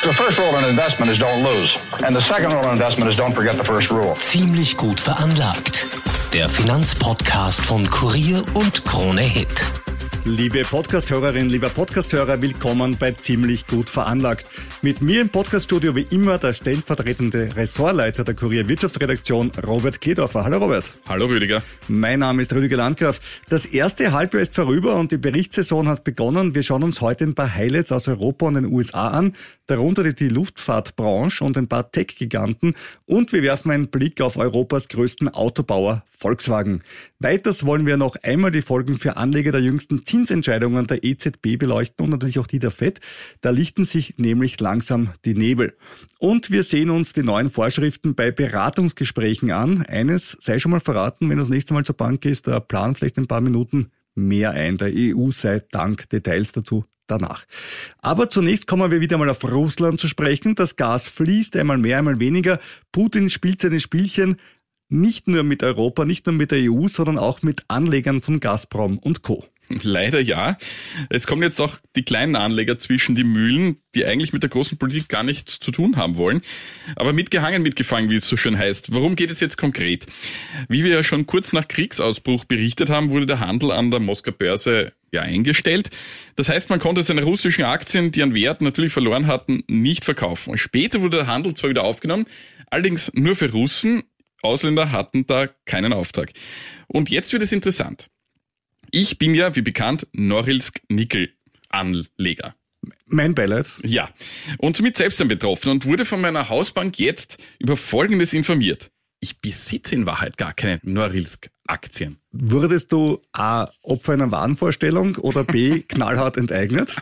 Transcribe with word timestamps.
The 0.00 0.12
first 0.12 0.38
rule 0.38 0.56
in 0.58 0.64
investment 0.66 1.10
is 1.10 1.18
don't 1.18 1.42
lose. 1.42 1.76
And 2.06 2.14
the 2.14 2.22
second 2.22 2.52
rule 2.52 2.62
in 2.62 2.70
investment 2.70 3.10
is 3.10 3.16
don't 3.16 3.34
forget 3.34 3.56
the 3.56 3.64
first 3.64 3.90
rule. 3.90 4.14
Ziemlich 4.14 4.76
gut 4.76 5.00
veranlagt. 5.00 5.86
Der 6.32 6.48
Finanzpodcast 6.48 7.66
von 7.66 7.90
Kurier 7.90 8.44
und 8.54 8.84
Krone 8.84 9.22
Hit. 9.22 9.66
Liebe 10.24 10.62
Podcasthörerinnen, 10.62 11.48
lieber 11.48 11.68
Podcasthörer, 11.68 12.42
willkommen 12.42 12.96
bei 12.98 13.12
Ziemlich 13.12 13.66
gut 13.66 13.88
veranlagt. 13.88 14.50
Mit 14.82 15.00
mir 15.00 15.20
im 15.20 15.30
Podcaststudio 15.30 15.94
wie 15.94 16.06
immer 16.10 16.38
der 16.38 16.52
stellvertretende 16.52 17.54
Ressortleiter 17.56 18.24
der 18.24 18.34
Kurier 18.34 18.68
Wirtschaftsredaktion, 18.68 19.52
Robert 19.66 20.00
Kledorfer. 20.00 20.44
Hallo 20.44 20.58
Robert. 20.58 20.84
Hallo 21.08 21.26
Rüdiger. 21.26 21.62
Mein 21.86 22.18
Name 22.18 22.42
ist 22.42 22.52
Rüdiger 22.52 22.76
Landgraf. 22.76 23.20
Das 23.48 23.64
erste 23.64 24.12
Halbjahr 24.12 24.42
ist 24.42 24.54
vorüber 24.54 24.96
und 24.96 25.12
die 25.12 25.18
Berichtssaison 25.18 25.88
hat 25.88 26.04
begonnen. 26.04 26.54
Wir 26.54 26.62
schauen 26.62 26.82
uns 26.82 27.00
heute 27.00 27.24
ein 27.24 27.34
paar 27.34 27.54
Highlights 27.54 27.92
aus 27.92 28.08
Europa 28.08 28.46
und 28.46 28.54
den 28.54 28.66
USA 28.66 29.08
an, 29.08 29.34
darunter 29.66 30.12
die 30.12 30.28
Luftfahrtbranche 30.28 31.44
und 31.44 31.56
ein 31.56 31.68
paar 31.68 31.90
Tech-Giganten 31.90 32.74
und 33.06 33.32
wir 33.32 33.42
werfen 33.42 33.70
einen 33.70 33.88
Blick 33.88 34.20
auf 34.20 34.36
Europas 34.36 34.88
größten 34.88 35.28
Autobauer 35.28 36.02
Volkswagen. 36.06 36.82
Weiters 37.20 37.64
wollen 37.64 37.86
wir 37.86 37.96
noch 37.96 38.16
einmal 38.22 38.50
die 38.50 38.62
Folgen 38.62 38.98
für 38.98 39.16
Anleger 39.16 39.52
der 39.52 39.60
jüngsten 39.60 40.04
Zinsentscheidungen 40.08 40.86
der 40.86 41.04
EZB 41.04 41.58
beleuchten 41.58 42.04
und 42.04 42.10
natürlich 42.10 42.38
auch 42.38 42.46
die 42.46 42.58
der 42.58 42.70
FED. 42.70 43.00
Da 43.42 43.50
lichten 43.50 43.84
sich 43.84 44.14
nämlich 44.16 44.58
langsam 44.58 45.10
die 45.26 45.34
Nebel. 45.34 45.76
Und 46.18 46.50
wir 46.50 46.62
sehen 46.62 46.88
uns 46.88 47.12
die 47.12 47.22
neuen 47.22 47.50
Vorschriften 47.50 48.14
bei 48.14 48.30
Beratungsgesprächen 48.30 49.50
an. 49.50 49.82
Eines 49.82 50.38
sei 50.40 50.58
schon 50.58 50.70
mal 50.70 50.80
verraten, 50.80 51.28
wenn 51.28 51.36
du 51.36 51.42
das 51.42 51.50
nächste 51.50 51.74
Mal 51.74 51.84
zur 51.84 51.96
Bank 51.96 52.22
gehst, 52.22 52.46
da 52.46 52.58
plan 52.58 52.94
vielleicht 52.94 53.18
ein 53.18 53.26
paar 53.26 53.42
Minuten 53.42 53.90
mehr 54.14 54.52
ein. 54.52 54.78
Der 54.78 54.92
EU 54.94 55.30
sei 55.30 55.60
Dank. 55.70 56.08
Details 56.08 56.52
dazu 56.52 56.84
danach. 57.06 57.44
Aber 57.98 58.30
zunächst 58.30 58.66
kommen 58.66 58.90
wir 58.90 59.00
wieder 59.02 59.18
mal 59.18 59.28
auf 59.28 59.44
Russland 59.44 60.00
zu 60.00 60.08
sprechen. 60.08 60.54
Das 60.54 60.76
Gas 60.76 61.06
fließt 61.08 61.54
einmal 61.56 61.78
mehr, 61.78 61.98
einmal 61.98 62.18
weniger. 62.18 62.60
Putin 62.92 63.28
spielt 63.28 63.60
seine 63.60 63.80
Spielchen 63.80 64.36
nicht 64.88 65.28
nur 65.28 65.42
mit 65.42 65.62
Europa, 65.62 66.04
nicht 66.04 66.26
nur 66.26 66.34
mit 66.34 66.50
der 66.50 66.70
EU, 66.70 66.88
sondern 66.88 67.18
auch 67.18 67.42
mit 67.42 67.64
Anlegern 67.68 68.22
von 68.22 68.40
Gazprom 68.40 68.98
und 68.98 69.22
Co. 69.22 69.44
Leider 69.82 70.20
ja. 70.20 70.56
Es 71.10 71.26
kommen 71.26 71.42
jetzt 71.42 71.60
auch 71.60 71.78
die 71.94 72.02
kleinen 72.02 72.36
Anleger 72.36 72.78
zwischen 72.78 73.14
die 73.14 73.24
Mühlen, 73.24 73.78
die 73.94 74.04
eigentlich 74.04 74.32
mit 74.32 74.42
der 74.42 74.50
großen 74.50 74.78
Politik 74.78 75.08
gar 75.08 75.22
nichts 75.22 75.60
zu 75.60 75.70
tun 75.70 75.96
haben 75.96 76.16
wollen. 76.16 76.40
Aber 76.96 77.12
mitgehangen, 77.12 77.62
mitgefangen, 77.62 78.10
wie 78.10 78.16
es 78.16 78.26
so 78.26 78.36
schön 78.36 78.58
heißt. 78.58 78.94
Worum 78.94 79.16
geht 79.16 79.30
es 79.30 79.40
jetzt 79.40 79.58
konkret? 79.58 80.06
Wie 80.68 80.84
wir 80.84 80.90
ja 80.90 81.02
schon 81.02 81.26
kurz 81.26 81.52
nach 81.52 81.68
Kriegsausbruch 81.68 82.44
berichtet 82.44 82.90
haben, 82.90 83.10
wurde 83.10 83.26
der 83.26 83.40
Handel 83.40 83.72
an 83.72 83.90
der 83.90 84.00
Moskauer 84.00 84.34
Börse 84.34 84.92
ja 85.12 85.22
eingestellt. 85.22 85.90
Das 86.36 86.48
heißt, 86.48 86.70
man 86.70 86.80
konnte 86.80 87.02
seine 87.02 87.24
russischen 87.24 87.64
Aktien, 87.64 88.12
die 88.12 88.22
an 88.22 88.34
Wert 88.34 88.60
natürlich 88.60 88.92
verloren 88.92 89.26
hatten, 89.26 89.64
nicht 89.68 90.04
verkaufen. 90.04 90.56
Später 90.58 91.00
wurde 91.00 91.18
der 91.18 91.26
Handel 91.26 91.54
zwar 91.54 91.70
wieder 91.70 91.84
aufgenommen, 91.84 92.26
allerdings 92.70 93.10
nur 93.14 93.36
für 93.36 93.50
Russen. 93.50 94.02
Ausländer 94.40 94.92
hatten 94.92 95.26
da 95.26 95.48
keinen 95.66 95.92
Auftrag. 95.92 96.30
Und 96.86 97.10
jetzt 97.10 97.32
wird 97.32 97.42
es 97.42 97.52
interessant. 97.52 98.08
Ich 98.90 99.18
bin 99.18 99.34
ja, 99.34 99.54
wie 99.56 99.62
bekannt, 99.62 100.06
Norilsk 100.12 100.80
Nickel 100.88 101.32
Anleger. 101.68 102.54
Mein 103.06 103.34
Beileid. 103.34 103.70
Ja. 103.82 104.10
Und 104.58 104.76
somit 104.76 104.96
selbst 104.96 105.20
dann 105.20 105.28
betroffen 105.28 105.70
und 105.70 105.86
wurde 105.86 106.04
von 106.04 106.20
meiner 106.20 106.48
Hausbank 106.48 106.98
jetzt 106.98 107.38
über 107.58 107.76
Folgendes 107.76 108.32
informiert. 108.32 108.90
Ich 109.20 109.40
besitze 109.40 109.94
in 109.94 110.06
Wahrheit 110.06 110.36
gar 110.36 110.52
keine 110.52 110.80
Norilsk 110.84 111.50
Aktien. 111.66 112.18
Wurdest 112.30 112.92
du 112.92 113.20
A. 113.32 113.68
Opfer 113.82 114.12
einer 114.12 114.30
Warenvorstellung 114.30 115.16
oder 115.16 115.44
B. 115.44 115.80
knallhart 115.88 116.36
enteignet? 116.36 116.96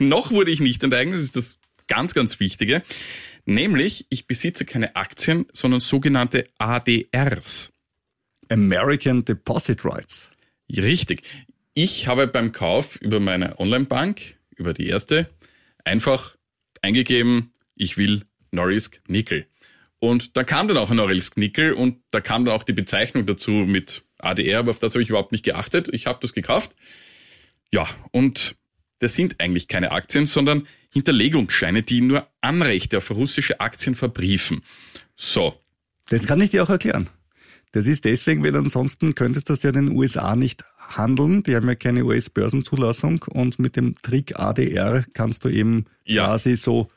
Noch 0.00 0.32
wurde 0.32 0.50
ich 0.50 0.60
nicht 0.60 0.82
enteignet, 0.82 1.16
das 1.16 1.24
ist 1.24 1.36
das 1.36 1.58
ganz, 1.86 2.14
ganz 2.14 2.40
Wichtige. 2.40 2.82
Nämlich, 3.44 4.06
ich 4.08 4.26
besitze 4.26 4.64
keine 4.64 4.96
Aktien, 4.96 5.46
sondern 5.52 5.80
sogenannte 5.80 6.46
ADRs. 6.58 7.72
American 8.48 9.24
Deposit 9.24 9.84
Rights. 9.84 10.31
Richtig. 10.76 11.22
Ich 11.74 12.06
habe 12.06 12.26
beim 12.26 12.52
Kauf 12.52 12.96
über 13.00 13.20
meine 13.20 13.58
Online-Bank, 13.58 14.36
über 14.56 14.74
die 14.74 14.86
erste, 14.86 15.30
einfach 15.84 16.36
eingegeben, 16.82 17.52
ich 17.74 17.96
will 17.96 18.22
Norilsk 18.50 19.00
Nickel. 19.08 19.46
Und 19.98 20.36
da 20.36 20.44
kam 20.44 20.68
dann 20.68 20.76
auch 20.76 20.90
ein 20.90 20.96
Norilsk 20.96 21.36
Nickel 21.36 21.72
und 21.72 21.98
da 22.10 22.20
kam 22.20 22.44
dann 22.44 22.54
auch 22.54 22.64
die 22.64 22.72
Bezeichnung 22.72 23.24
dazu 23.24 23.50
mit 23.50 24.02
ADR, 24.18 24.60
aber 24.60 24.70
auf 24.70 24.78
das 24.78 24.94
habe 24.94 25.02
ich 25.02 25.08
überhaupt 25.08 25.32
nicht 25.32 25.44
geachtet. 25.44 25.88
Ich 25.92 26.06
habe 26.06 26.18
das 26.20 26.32
gekauft. 26.32 26.74
Ja, 27.72 27.88
und 28.10 28.56
das 28.98 29.14
sind 29.14 29.40
eigentlich 29.40 29.68
keine 29.68 29.92
Aktien, 29.92 30.26
sondern 30.26 30.66
Hinterlegungsscheine, 30.90 31.82
die 31.82 32.00
nur 32.00 32.28
Anrechte 32.40 32.98
auf 32.98 33.10
russische 33.10 33.60
Aktien 33.60 33.94
verbriefen. 33.94 34.62
So. 35.16 35.54
Das 36.08 36.26
kann 36.26 36.40
ich 36.40 36.50
dir 36.50 36.62
auch 36.62 36.70
erklären. 36.70 37.08
Das 37.72 37.86
ist 37.86 38.04
deswegen, 38.04 38.44
weil 38.44 38.54
ansonsten 38.54 39.14
könntest 39.14 39.48
du 39.48 39.54
das 39.54 39.62
ja 39.62 39.70
in 39.70 39.86
den 39.86 39.96
USA 39.96 40.36
nicht 40.36 40.62
handeln. 40.78 41.42
Die 41.42 41.56
haben 41.56 41.68
ja 41.68 41.74
keine 41.74 42.04
US-Börsenzulassung 42.04 43.24
und 43.28 43.58
mit 43.58 43.76
dem 43.76 43.96
Trick 44.02 44.38
ADR 44.38 45.04
kannst 45.14 45.44
du 45.44 45.48
eben 45.48 45.86
ja. 46.04 46.26
quasi 46.26 46.56
so 46.56 46.90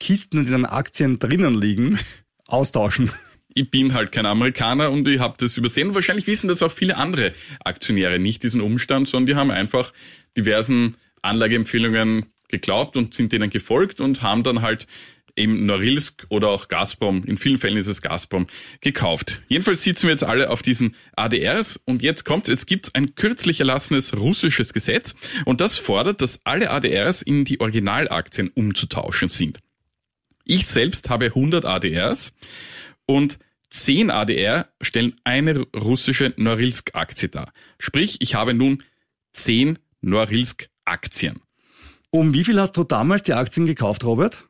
Kisten, 0.00 0.44
die 0.44 0.50
dann 0.50 0.64
Aktien 0.64 1.18
drinnen 1.18 1.54
liegen, 1.54 1.98
austauschen. 2.46 3.10
Ich 3.48 3.70
bin 3.70 3.94
halt 3.94 4.12
kein 4.12 4.26
Amerikaner 4.26 4.90
und 4.90 5.08
ich 5.08 5.18
habe 5.18 5.36
das 5.38 5.56
übersehen. 5.56 5.94
Wahrscheinlich 5.94 6.26
wissen 6.26 6.48
das 6.48 6.62
auch 6.62 6.70
viele 6.70 6.96
andere 6.96 7.32
Aktionäre 7.64 8.18
nicht, 8.18 8.42
diesen 8.42 8.60
Umstand, 8.60 9.08
sondern 9.08 9.26
die 9.26 9.34
haben 9.34 9.50
einfach 9.50 9.92
diversen 10.36 10.96
Anlageempfehlungen 11.22 12.26
geglaubt 12.48 12.96
und 12.96 13.14
sind 13.14 13.32
denen 13.32 13.50
gefolgt 13.50 14.00
und 14.00 14.22
haben 14.22 14.42
dann 14.42 14.62
halt 14.62 14.86
eben 15.36 15.66
Norilsk 15.66 16.26
oder 16.28 16.48
auch 16.48 16.68
Gazprom, 16.68 17.24
in 17.24 17.36
vielen 17.36 17.58
Fällen 17.58 17.76
ist 17.76 17.86
es 17.86 18.02
Gazprom, 18.02 18.46
gekauft. 18.80 19.42
Jedenfalls 19.48 19.82
sitzen 19.82 20.04
wir 20.04 20.10
jetzt 20.10 20.24
alle 20.24 20.50
auf 20.50 20.62
diesen 20.62 20.94
ADRs 21.14 21.80
und 21.84 22.02
jetzt 22.02 22.24
kommt, 22.24 22.48
es 22.48 22.66
gibt 22.66 22.94
ein 22.94 23.14
kürzlich 23.14 23.60
erlassenes 23.60 24.16
russisches 24.16 24.72
Gesetz 24.72 25.14
und 25.44 25.60
das 25.60 25.78
fordert, 25.78 26.22
dass 26.22 26.40
alle 26.44 26.70
ADRs 26.70 27.22
in 27.22 27.44
die 27.44 27.60
Originalaktien 27.60 28.48
umzutauschen 28.48 29.28
sind. 29.28 29.60
Ich 30.44 30.66
selbst 30.66 31.10
habe 31.10 31.26
100 31.26 31.64
ADRs 31.64 32.32
und 33.04 33.38
10 33.70 34.10
ADR 34.10 34.68
stellen 34.80 35.16
eine 35.24 35.66
russische 35.74 36.32
Norilsk-Aktie 36.36 37.28
dar. 37.28 37.52
Sprich, 37.78 38.18
ich 38.20 38.34
habe 38.34 38.54
nun 38.54 38.82
10 39.32 39.78
Norilsk-Aktien. 40.00 41.40
Um 42.10 42.32
wie 42.32 42.44
viel 42.44 42.60
hast 42.60 42.76
du 42.76 42.84
damals 42.84 43.24
die 43.24 43.34
Aktien 43.34 43.66
gekauft, 43.66 44.04
Robert? 44.04 44.46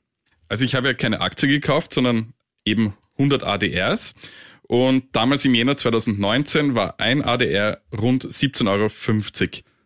Also 0.48 0.64
ich 0.64 0.74
habe 0.74 0.88
ja 0.88 0.94
keine 0.94 1.20
Aktie 1.20 1.48
gekauft, 1.48 1.92
sondern 1.92 2.32
eben 2.64 2.94
100 3.18 3.44
ADRs. 3.44 4.14
Und 4.62 5.04
damals 5.14 5.44
im 5.44 5.54
Jänner 5.54 5.76
2019 5.76 6.74
war 6.74 6.98
ein 6.98 7.22
ADR 7.22 7.80
rund 7.96 8.24
17,50 8.24 8.66
Euro 8.68 8.90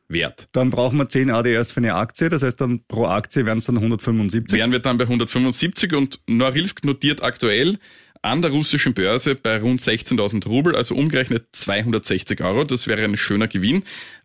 wert. 0.09 0.49
Dann 0.53 0.71
brauchen 0.71 0.99
wir 0.99 1.09
10 1.09 1.31
ADRs 1.31 1.73
für 1.73 1.81
eine 1.81 1.95
Aktie, 1.95 2.29
das 2.29 2.43
heißt 2.43 2.61
dann 2.61 2.83
pro 2.89 3.07
Aktie 3.07 3.45
wären 3.45 3.59
es 3.59 3.67
dann 3.67 3.77
175. 3.77 4.59
Wären 4.59 4.73
wir 4.73 4.81
dann 4.81 4.99
bei 4.99 5.05
175 5.05 5.93
und 5.95 6.21
Norilsk 6.27 6.85
notiert 6.85 7.23
aktuell 7.23 7.79
an 8.23 8.43
der 8.43 8.51
russischen 8.51 8.95
Börse 8.95 9.35
bei 9.35 9.61
rund 9.61 9.81
16.000 9.81 10.47
Rubel, 10.47 10.75
also 10.75 10.95
umgerechnet 10.95 11.47
260 11.53 12.41
Euro. 12.43 12.65
Das 12.65 12.87
wäre 12.87 13.05
ein 13.05 13.17
schöner 13.17 13.49
Gewinn. 13.49 13.83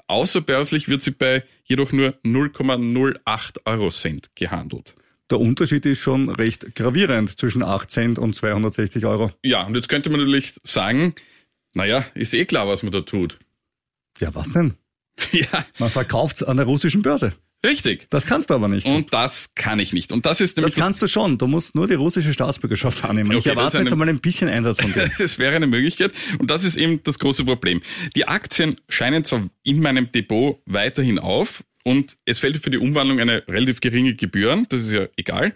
Außerbörslich 0.08 0.90
wird 0.90 1.02
sie 1.02 1.12
bei 1.12 1.44
jedoch 1.64 1.92
nur 1.92 2.10
0,08 2.24 3.60
Euro 3.66 3.90
Cent 3.90 4.36
gehandelt 4.36 4.96
der 5.30 5.40
Unterschied 5.40 5.86
ist 5.86 6.00
schon 6.00 6.30
recht 6.30 6.76
gravierend 6.76 7.38
zwischen 7.38 7.64
8 7.64 7.90
Cent 7.90 8.20
und 8.20 8.36
260 8.36 9.06
Euro. 9.06 9.32
Ja, 9.44 9.64
und 9.64 9.76
jetzt 9.76 9.90
könnte 9.90 10.10
man 10.10 10.20
natürlich 10.20 10.54
sagen, 10.64 11.16
naja, 11.74 12.06
ist 12.14 12.34
eh 12.34 12.46
klar, 12.46 12.68
was 12.68 12.84
man 12.84 12.92
da 12.92 13.02
tut. 13.02 13.40
Ja, 14.20 14.34
was 14.34 14.52
denn? 14.52 14.76
ja. 15.32 15.66
Man 15.80 15.90
verkauft 15.90 16.38
es 16.38 16.44
an 16.44 16.58
der 16.58 16.66
russischen 16.66 17.02
Börse. 17.02 17.34
Richtig. 17.66 18.08
Das 18.12 18.28
kannst 18.28 18.52
du 18.52 18.54
aber 18.54 18.68
nicht. 18.68 18.86
Und 18.86 19.12
das 19.14 19.56
kann 19.56 19.80
ich 19.80 19.92
nicht. 19.92 20.12
Und 20.12 20.26
das 20.28 20.40
ist 20.40 20.56
nämlich. 20.56 20.76
Das 20.76 20.84
kannst 20.84 21.02
das 21.02 21.10
du 21.10 21.14
schon. 21.14 21.38
Du 21.38 21.48
musst 21.48 21.74
nur 21.74 21.88
die 21.88 21.96
russische 21.96 22.32
Staatsbürgerschaft 22.32 23.04
annehmen. 23.04 23.32
Okay, 23.32 23.40
ich 23.40 23.48
erwarte 23.48 23.78
eine, 23.78 23.86
jetzt 23.86 23.94
einmal 23.94 24.08
ein 24.08 24.20
bisschen 24.20 24.50
Einsatz 24.50 24.80
von 24.80 24.94
dir. 24.94 25.10
das 25.18 25.40
wäre 25.40 25.56
eine 25.56 25.66
Möglichkeit. 25.66 26.12
Und 26.38 26.52
das 26.52 26.64
ist 26.64 26.76
eben 26.76 27.02
das 27.04 27.18
große 27.18 27.44
Problem. 27.44 27.82
Die 28.16 28.28
Aktien 28.28 28.80
scheinen 28.88 29.24
zwar 29.24 29.50
in 29.64 29.82
meinem 29.82 30.10
Depot 30.10 30.60
weiterhin 30.66 31.18
auf 31.18 31.64
und 31.86 32.18
es 32.26 32.40
fällt 32.40 32.58
für 32.58 32.72
die 32.72 32.80
Umwandlung 32.80 33.20
eine 33.20 33.48
relativ 33.48 33.80
geringe 33.80 34.16
Gebühren. 34.16 34.66
Das 34.70 34.84
ist 34.84 34.92
ja 34.92 35.06
egal. 35.16 35.54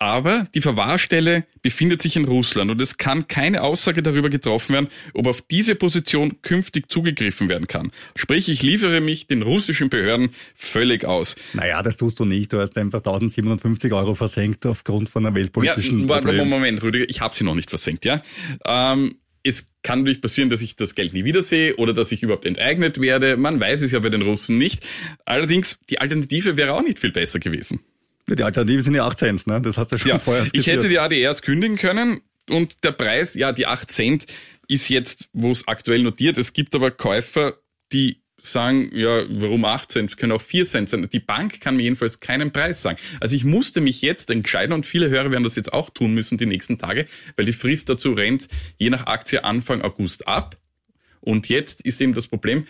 aber 0.00 0.46
die 0.54 0.62
Verwahrstelle 0.62 1.44
befindet 1.60 2.00
sich 2.00 2.16
in 2.16 2.24
Russland 2.24 2.70
und 2.70 2.80
es 2.80 2.96
kann 2.96 3.28
keine 3.28 3.62
Aussage 3.62 4.02
darüber 4.02 4.30
getroffen 4.30 4.72
werden, 4.72 4.88
ob 5.12 5.26
auf 5.26 5.42
diese 5.42 5.74
Position 5.74 6.40
künftig 6.40 6.90
zugegriffen 6.90 7.50
werden 7.50 7.66
kann. 7.66 7.92
Sprich, 8.16 8.48
ich 8.48 8.62
liefere 8.62 9.02
mich 9.02 9.26
den 9.26 9.42
russischen 9.42 9.90
Behörden 9.90 10.30
völlig 10.56 11.04
aus. 11.04 11.36
Naja, 11.52 11.82
das 11.82 11.98
tust 11.98 12.18
du 12.18 12.24
nicht. 12.24 12.50
Du 12.52 12.60
hast 12.60 12.78
einfach 12.78 13.00
1750 13.00 13.92
Euro 13.92 14.14
versenkt 14.14 14.64
aufgrund 14.64 15.10
von 15.10 15.26
einer 15.26 15.34
weltpolitischen 15.34 16.08
ja, 16.08 16.18
Problem. 16.18 16.48
Moment, 16.48 16.82
Rüdiger, 16.82 17.04
ich 17.06 17.20
habe 17.20 17.36
sie 17.36 17.44
noch 17.44 17.54
nicht 17.54 17.68
versenkt, 17.68 18.06
ja. 18.06 18.22
Ähm, 18.64 19.16
es 19.42 19.66
kann 19.82 20.00
natürlich 20.00 20.20
passieren, 20.20 20.50
dass 20.50 20.60
ich 20.60 20.76
das 20.76 20.94
Geld 20.94 21.12
nie 21.12 21.24
wiedersehe 21.24 21.76
oder 21.76 21.92
dass 21.92 22.12
ich 22.12 22.22
überhaupt 22.22 22.44
enteignet 22.44 23.00
werde. 23.00 23.36
Man 23.36 23.60
weiß 23.60 23.82
es 23.82 23.92
ja 23.92 23.98
bei 24.00 24.10
den 24.10 24.22
Russen 24.22 24.58
nicht. 24.58 24.86
Allerdings, 25.24 25.78
die 25.88 26.00
Alternative 26.00 26.56
wäre 26.56 26.74
auch 26.74 26.82
nicht 26.82 26.98
viel 26.98 27.12
besser 27.12 27.38
gewesen. 27.38 27.80
Die 28.28 28.42
Alternative 28.42 28.82
sind 28.82 28.94
ja 28.94 29.06
8 29.06 29.18
Cent, 29.18 29.46
ne? 29.46 29.60
Das 29.60 29.76
hast 29.76 29.92
du 29.92 29.98
schon 29.98 30.10
ja, 30.10 30.18
vorher 30.18 30.46
Ich 30.52 30.66
hätte 30.66 30.88
die 30.88 30.98
ADRs 30.98 31.42
kündigen 31.42 31.76
können 31.76 32.20
und 32.48 32.84
der 32.84 32.92
Preis, 32.92 33.34
ja, 33.34 33.52
die 33.52 33.66
8 33.66 33.90
Cent 33.90 34.26
ist 34.68 34.88
jetzt, 34.88 35.28
wo 35.32 35.50
es 35.50 35.66
aktuell 35.66 36.02
notiert. 36.02 36.38
Es 36.38 36.52
gibt 36.52 36.74
aber 36.74 36.90
Käufer, 36.90 37.54
die 37.92 38.19
sagen, 38.42 38.90
ja, 38.94 39.24
warum 39.28 39.64
8 39.64 39.90
Cent? 39.90 40.16
Können 40.16 40.32
auch 40.32 40.40
4 40.40 40.64
Cent 40.66 40.88
sein. 40.88 41.08
Die 41.12 41.20
Bank 41.20 41.60
kann 41.60 41.76
mir 41.76 41.82
jedenfalls 41.82 42.20
keinen 42.20 42.52
Preis 42.52 42.82
sagen. 42.82 42.98
Also 43.20 43.36
ich 43.36 43.44
musste 43.44 43.80
mich 43.80 44.02
jetzt 44.02 44.30
entscheiden 44.30 44.72
und 44.72 44.86
viele 44.86 45.08
Hörer 45.10 45.30
werden 45.30 45.44
das 45.44 45.56
jetzt 45.56 45.72
auch 45.72 45.90
tun 45.90 46.14
müssen 46.14 46.38
die 46.38 46.46
nächsten 46.46 46.78
Tage, 46.78 47.06
weil 47.36 47.46
die 47.46 47.52
Frist 47.52 47.88
dazu 47.88 48.12
rennt 48.12 48.48
je 48.78 48.90
nach 48.90 49.06
Aktie 49.06 49.44
Anfang 49.44 49.82
August 49.82 50.26
ab. 50.26 50.56
Und 51.20 51.48
jetzt 51.48 51.82
ist 51.82 52.00
eben 52.00 52.14
das 52.14 52.28
Problem, 52.28 52.64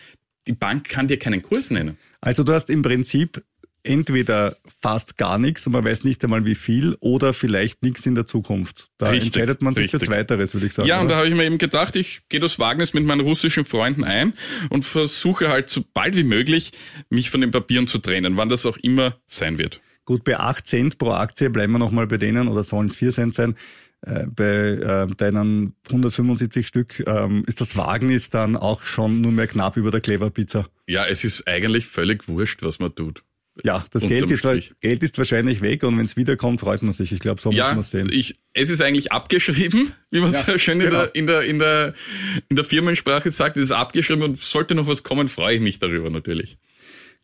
die 0.46 0.52
Bank 0.52 0.88
kann 0.88 1.08
dir 1.08 1.18
keinen 1.18 1.42
Kurs 1.42 1.70
nennen. 1.70 1.98
Also 2.20 2.44
du 2.44 2.52
hast 2.52 2.70
im 2.70 2.82
Prinzip 2.82 3.42
entweder 3.82 4.56
fast 4.66 5.16
gar 5.16 5.38
nichts 5.38 5.66
und 5.66 5.72
man 5.72 5.84
weiß 5.84 6.04
nicht 6.04 6.22
einmal 6.24 6.44
wie 6.46 6.54
viel 6.54 6.96
oder 7.00 7.34
vielleicht 7.34 7.82
nichts 7.82 8.06
in 8.06 8.14
der 8.14 8.26
Zukunft. 8.26 8.88
Da 8.98 9.10
richtig, 9.10 9.28
entscheidet 9.28 9.62
man 9.62 9.74
sich 9.74 9.84
richtig. 9.84 10.00
für 10.00 10.06
Zweiteres, 10.06 10.54
würde 10.54 10.66
ich 10.66 10.72
sagen. 10.72 10.88
Ja, 10.88 10.96
oder? 10.96 11.02
und 11.02 11.08
da 11.08 11.16
habe 11.16 11.28
ich 11.28 11.34
mir 11.34 11.44
eben 11.44 11.58
gedacht, 11.58 11.96
ich 11.96 12.20
gehe 12.28 12.40
das 12.40 12.58
Wagnis 12.58 12.94
mit 12.94 13.04
meinen 13.04 13.20
russischen 13.20 13.64
Freunden 13.64 14.04
ein 14.04 14.34
und 14.68 14.84
versuche 14.84 15.48
halt 15.48 15.70
so 15.70 15.82
bald 15.94 16.16
wie 16.16 16.24
möglich, 16.24 16.72
mich 17.08 17.30
von 17.30 17.40
den 17.40 17.50
Papieren 17.50 17.86
zu 17.86 17.98
trennen, 17.98 18.36
wann 18.36 18.48
das 18.48 18.66
auch 18.66 18.76
immer 18.78 19.18
sein 19.26 19.58
wird. 19.58 19.80
Gut, 20.04 20.24
bei 20.24 20.38
8 20.38 20.66
Cent 20.66 20.98
pro 20.98 21.10
Aktie 21.10 21.50
bleiben 21.50 21.72
wir 21.72 21.78
nochmal 21.78 22.06
bei 22.06 22.16
denen 22.16 22.48
oder 22.48 22.64
sollen 22.64 22.86
es 22.86 22.96
4 22.96 23.10
Cent 23.10 23.34
sein. 23.34 23.54
Äh, 24.02 24.26
bei 24.26 24.44
äh, 24.44 25.06
deinen 25.14 25.74
175 25.88 26.66
Stück 26.66 27.04
ähm, 27.06 27.44
ist 27.46 27.60
das 27.60 27.76
Wagnis 27.76 28.30
dann 28.30 28.56
auch 28.56 28.82
schon 28.82 29.20
nur 29.20 29.30
mehr 29.30 29.46
knapp 29.46 29.76
über 29.76 29.90
der 29.90 30.00
Clever 30.00 30.30
Pizza. 30.30 30.66
Ja, 30.86 31.06
es 31.06 31.22
ist 31.22 31.46
eigentlich 31.46 31.86
völlig 31.86 32.26
wurscht, 32.26 32.62
was 32.62 32.78
man 32.78 32.94
tut. 32.94 33.22
Ja, 33.64 33.84
das 33.90 34.06
Geld 34.06 34.30
ist, 34.30 34.46
Geld 34.80 35.02
ist 35.02 35.18
wahrscheinlich 35.18 35.60
weg 35.60 35.82
und 35.82 35.98
wenn 35.98 36.04
es 36.04 36.16
wiederkommt, 36.16 36.60
freut 36.60 36.82
man 36.82 36.92
sich. 36.92 37.12
Ich 37.12 37.18
glaube, 37.18 37.40
so 37.40 37.50
ja, 37.50 37.66
muss 37.68 37.74
man 37.74 37.82
sehen. 37.82 38.10
Ich, 38.12 38.36
es 38.54 38.70
ist 38.70 38.80
eigentlich 38.80 39.12
abgeschrieben, 39.12 39.92
wie 40.10 40.20
man 40.20 40.32
ja, 40.32 40.44
so 40.44 40.56
schön 40.56 40.78
genau. 40.78 41.04
in, 41.12 41.26
der, 41.26 41.42
in, 41.42 41.58
der, 41.58 41.90
in, 41.90 41.92
der, 41.92 41.94
in 42.48 42.56
der 42.56 42.64
Firmensprache 42.64 43.30
sagt. 43.30 43.56
Es 43.56 43.64
ist 43.64 43.72
abgeschrieben 43.72 44.22
und 44.22 44.38
sollte 44.38 44.74
noch 44.74 44.86
was 44.86 45.02
kommen, 45.02 45.28
freue 45.28 45.56
ich 45.56 45.60
mich 45.60 45.78
darüber 45.78 46.10
natürlich. 46.10 46.58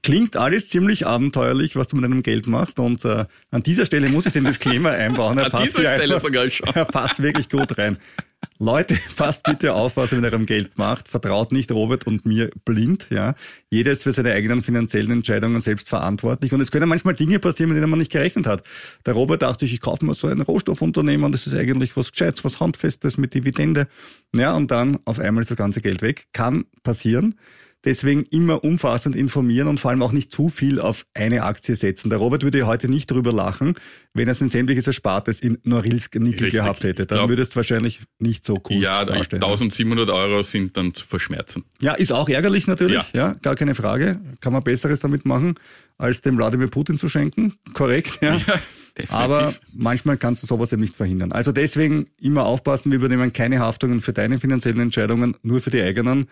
Klingt 0.03 0.37
alles 0.37 0.69
ziemlich 0.69 1.07
abenteuerlich, 1.07 1.75
was 1.75 1.89
du 1.89 1.97
mit 1.97 2.05
deinem 2.05 2.23
Geld 2.23 2.47
machst. 2.47 2.79
Und 2.79 3.05
äh, 3.05 3.25
an 3.51 3.63
dieser 3.63 3.87
Stelle 3.87 4.09
muss 4.09 4.27
ich 4.27 4.33
den 4.33 4.45
Disclaimer 4.45 4.91
einbauen. 4.91 5.39
Er 5.39 5.53
an 5.53 5.63
dieser 5.65 5.81
Stelle 5.81 6.15
einfach, 6.15 6.21
sogar 6.21 6.49
schon. 6.49 6.69
Er 6.75 6.85
passt 6.85 7.21
wirklich 7.21 7.49
gut 7.49 7.77
rein. 7.77 7.99
Leute, 8.59 8.99
passt 9.17 9.43
bitte 9.43 9.75
auf, 9.75 9.97
was 9.97 10.13
ihr 10.13 10.19
mit 10.19 10.33
eurem 10.33 10.47
Geld 10.47 10.79
macht. 10.79 11.09
Vertraut 11.09 11.53
nicht 11.53 11.71
Robert 11.73 12.07
und 12.07 12.25
mir 12.25 12.51
blind. 12.65 13.09
Ja, 13.11 13.35
Jeder 13.71 13.93
ist 13.93 14.05
für 14.05 14.13
seine 14.13 14.33
eigenen 14.33 14.63
finanziellen 14.63 15.11
Entscheidungen 15.11 15.61
selbst 15.61 15.89
verantwortlich. 15.89 16.53
Und 16.53 16.61
es 16.61 16.71
können 16.71 16.89
manchmal 16.89 17.15
Dinge 17.15 17.39
passieren, 17.39 17.71
mit 17.71 17.77
denen 17.77 17.91
man 17.91 17.99
nicht 17.99 18.13
gerechnet 18.13 18.47
hat. 18.47 18.63
Der 19.05 19.15
Robert 19.15 19.43
dachte 19.43 19.67
sich, 19.67 19.75
ich 19.75 19.81
kaufe 19.81 20.05
mir 20.05 20.15
so 20.15 20.29
ein 20.29 20.41
Rohstoffunternehmen 20.41 21.25
und 21.25 21.33
das 21.33 21.47
ist 21.47 21.55
eigentlich 21.55 21.97
was 21.97 22.13
Gescheites, 22.13 22.45
was 22.45 22.61
Handfestes 22.61 23.19
mit 23.19 23.35
Dividende. 23.35 23.89
Ja, 24.35 24.55
und 24.55 24.71
dann 24.71 24.99
auf 25.05 25.19
einmal 25.19 25.43
ist 25.43 25.51
das 25.51 25.59
ganze 25.59 25.81
Geld 25.81 26.01
weg. 26.03 26.27
Kann 26.33 26.65
passieren. 26.83 27.35
Deswegen 27.87 28.25
immer 28.25 28.65
umfassend 28.65 29.15
informieren 29.15 29.69
und 29.69 29.79
vor 29.79 29.93
allem 29.93 30.03
auch 30.03 30.11
nicht 30.11 30.33
zu 30.33 30.49
viel 30.49 30.81
auf 30.81 31.07
eine 31.15 31.45
Aktie 31.45 31.77
setzen. 31.77 32.11
Der 32.11 32.19
Robert 32.19 32.43
würde 32.43 32.67
heute 32.67 32.89
nicht 32.89 33.09
drüber 33.09 33.33
lachen, 33.33 33.77
wenn 34.13 34.27
er 34.27 34.35
sein 34.35 34.49
sämtliches 34.49 34.89
Erspartes 34.89 35.39
in 35.39 35.59
Norilsk 35.63 36.17
Nickel 36.17 36.51
gehabt 36.51 36.83
hätte. 36.83 37.07
Dann 37.07 37.19
glaub, 37.19 37.29
würdest 37.29 37.53
du 37.53 37.57
wahrscheinlich 37.57 38.01
nicht 38.19 38.45
so 38.45 38.61
cool 38.69 38.83
Ja, 38.83 39.05
die 39.05 39.13
1700 39.13 40.11
Euro 40.11 40.43
sind 40.43 40.77
dann 40.77 40.95
zu 40.95 41.07
verschmerzen. 41.07 41.65
Ja, 41.81 41.93
ist 41.93 42.11
auch 42.11 42.29
ärgerlich 42.29 42.67
natürlich. 42.67 43.13
Ja. 43.13 43.29
ja, 43.29 43.33
gar 43.35 43.55
keine 43.55 43.77
Frage. 43.77 44.19
Kann 44.41 44.53
man 44.53 44.65
Besseres 44.65 44.99
damit 44.99 45.25
machen, 45.25 45.55
als 45.97 46.23
dem 46.23 46.37
Wladimir 46.37 46.67
Putin 46.67 46.99
zu 46.99 47.09
schenken. 47.09 47.55
Korrekt, 47.73 48.19
ja. 48.21 48.35
ja 48.37 48.61
Aber 49.11 49.55
manchmal 49.73 50.17
kannst 50.17 50.43
du 50.43 50.49
sowas 50.49 50.73
eben 50.73 50.83
nicht 50.83 50.97
verhindern. 50.97 51.31
Also 51.31 51.53
deswegen 51.53 52.07
immer 52.21 52.47
aufpassen, 52.47 52.91
wir 52.91 52.97
übernehmen 52.97 53.33
keine 53.33 53.61
Haftungen 53.61 54.01
für 54.01 54.13
deine 54.13 54.41
finanziellen 54.41 54.81
Entscheidungen, 54.81 55.37
nur 55.43 55.61
für 55.61 55.71
die 55.71 55.81
eigenen 55.81 56.27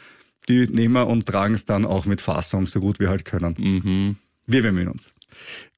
die 0.48 0.66
nehmen 0.66 0.94
wir 0.94 1.06
und 1.06 1.26
tragen 1.26 1.54
es 1.54 1.64
dann 1.64 1.84
auch 1.84 2.06
mit 2.06 2.20
Fassung, 2.20 2.66
so 2.66 2.80
gut 2.80 3.00
wir 3.00 3.08
halt 3.08 3.24
können. 3.24 3.54
Mhm. 3.58 4.16
Wir 4.46 4.62
bemühen 4.62 4.88
uns. 4.88 5.10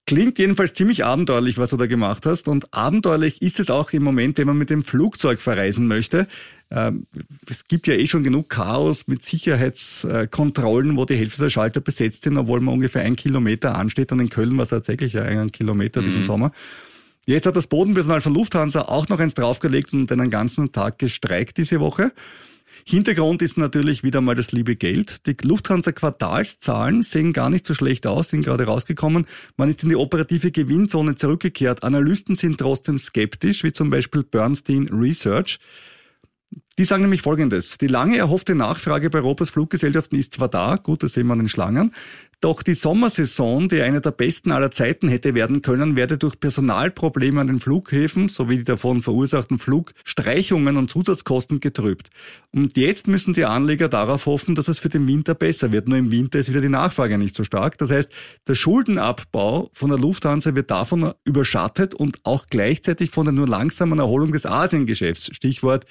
Klingt 0.09 0.39
jedenfalls 0.39 0.73
ziemlich 0.75 1.05
abenteuerlich, 1.05 1.59
was 1.59 1.71
du 1.71 1.77
da 1.77 1.87
gemacht 1.87 2.27
hast. 2.27 2.47
Und 2.47 2.73
abenteuerlich 2.73 3.43
ist 3.43 3.59
es 3.59 3.71
auch 3.71 3.93
im 3.93 4.05
Moment, 4.05 4.39
wenn 4.39 4.47
man 4.47 4.57
mit 4.57 4.71
dem 4.71 4.85
Flugzeug 4.85 5.41
verreisen 5.41 5.89
möchte. 5.89 6.29
Ähm, 6.71 7.07
es 7.51 7.67
gibt 7.67 7.89
ja 7.89 7.95
eh 7.95 8.07
schon 8.07 8.23
genug 8.23 8.49
Chaos 8.49 9.09
mit 9.09 9.25
Sicherheitskontrollen, 9.25 10.97
wo 10.97 11.05
die 11.07 11.17
Hälfte 11.17 11.43
der 11.43 11.49
Schalter 11.49 11.81
besetzt 11.81 12.23
sind, 12.23 12.37
obwohl 12.37 12.61
man 12.61 12.75
ungefähr 12.75 13.03
ein 13.03 13.17
Kilometer 13.17 13.75
ansteht. 13.75 14.13
Und 14.13 14.21
in 14.21 14.29
Köln 14.29 14.57
war 14.57 14.63
es 14.63 14.69
tatsächlich 14.69 15.15
ja 15.15 15.23
ein 15.23 15.51
Kilometer 15.51 16.03
mhm. 16.03 16.05
diesen 16.05 16.25
Sommer. 16.25 16.53
Jetzt 17.27 17.47
hat 17.47 17.57
das 17.57 17.67
Bodenpersonal 17.67 18.21
von 18.21 18.33
Lufthansa 18.33 18.83
auch 18.83 19.09
noch 19.09 19.19
eins 19.19 19.35
draufgelegt 19.35 19.93
und 19.93 20.13
einen 20.13 20.31
ganzen 20.31 20.71
Tag 20.71 21.01
gestreikt 21.01 21.57
diese 21.57 21.81
Woche. 21.81 22.13
Hintergrund 22.89 23.43
ist 23.43 23.59
natürlich 23.59 24.05
wieder 24.05 24.21
mal 24.21 24.37
das 24.37 24.53
liebe 24.53 24.77
Geld. 24.77 25.27
Die 25.27 25.37
Lufthansa-Quartalszahlen 25.43 27.03
sehen 27.03 27.33
gar 27.33 27.51
nicht 27.51 27.67
so 27.67 27.75
schlecht 27.75 28.07
aus, 28.07 28.29
sind 28.29 28.43
gerade 28.43 28.63
rausgekommen. 28.63 29.27
Man 29.57 29.69
ist 29.69 29.83
in 29.83 29.89
die 29.89 29.97
operative 29.97 30.53
Gewinnzone 30.53 31.17
zurückgekehrt. 31.17 31.83
Analysten 31.83 32.37
sind 32.37 32.59
trotzdem 32.59 33.01
skeptisch, 33.01 33.65
wie 33.65 33.73
zum 33.73 33.91
Beispiel 33.91 34.23
Bernstein 34.23 34.89
Research. 34.93 35.59
Die 36.79 36.85
sagen 36.85 37.01
nämlich 37.01 37.23
Folgendes. 37.23 37.79
Die 37.79 37.87
lange 37.87 38.19
erhoffte 38.19 38.55
Nachfrage 38.55 39.09
bei 39.09 39.21
Europas 39.21 39.49
Fluggesellschaften 39.49 40.19
ist 40.19 40.35
zwar 40.35 40.49
da, 40.49 40.77
gut, 40.77 41.03
das 41.03 41.15
sehen 41.15 41.27
wir 41.27 41.33
an 41.33 41.39
den 41.39 41.49
Schlangen, 41.49 41.91
doch 42.43 42.63
die 42.63 42.75
Sommersaison, 42.75 43.71
die 43.71 43.81
eine 43.81 44.03
der 44.03 44.11
besten 44.11 44.53
aller 44.53 44.71
Zeiten 44.71 45.09
hätte 45.09 45.35
werden 45.35 45.63
können, 45.63 45.97
werde 45.97 46.19
durch 46.19 46.39
Personalprobleme 46.39 47.41
an 47.41 47.47
den 47.47 47.59
Flughäfen 47.59 48.29
sowie 48.29 48.59
die 48.59 48.65
davon 48.65 49.01
verursachten 49.01 49.59
Flugstreichungen 49.59 50.77
und 50.77 50.91
Zusatzkosten 50.91 51.61
getrübt. 51.61 52.11
Und 52.53 52.77
jetzt 52.77 53.09
müssen 53.09 53.33
die 53.33 53.47
Anleger 53.47 53.89
darauf 53.89 54.27
hoffen, 54.27 54.55
dass 54.55 54.69
es 54.69 54.79
für 54.79 54.91
den 54.91 55.09
Winter 55.09 55.35
besser 55.35 55.73
wird. 55.73 55.89
Nur 55.89 55.97
im 55.97 56.11
Winter 56.11 56.39
ist 56.39 56.51
wieder 56.51 56.61
die 56.61 56.69
Nachfrage 56.69 57.17
nicht 57.17 57.35
so 57.35 57.43
stark. 57.43 57.79
Das 57.79 57.91
heißt, 57.91 58.13
der 58.47 58.55
Schuldenabbau 58.55 59.71
von 59.73 59.89
der 59.89 59.99
Lufthansa 59.99 60.55
wird 60.55 60.71
davon 60.71 61.15
überschattet 61.25 61.95
und 61.95 62.19
auch 62.25 62.47
gleichzeitig 62.51 63.11
von 63.11 63.25
der 63.25 63.33
nur 63.33 63.49
langsamen 63.49 63.99
Erholung 63.99 64.33
des 64.33 64.45
Asiengeschäfts. 64.45 65.35
Stichwort 65.35 65.87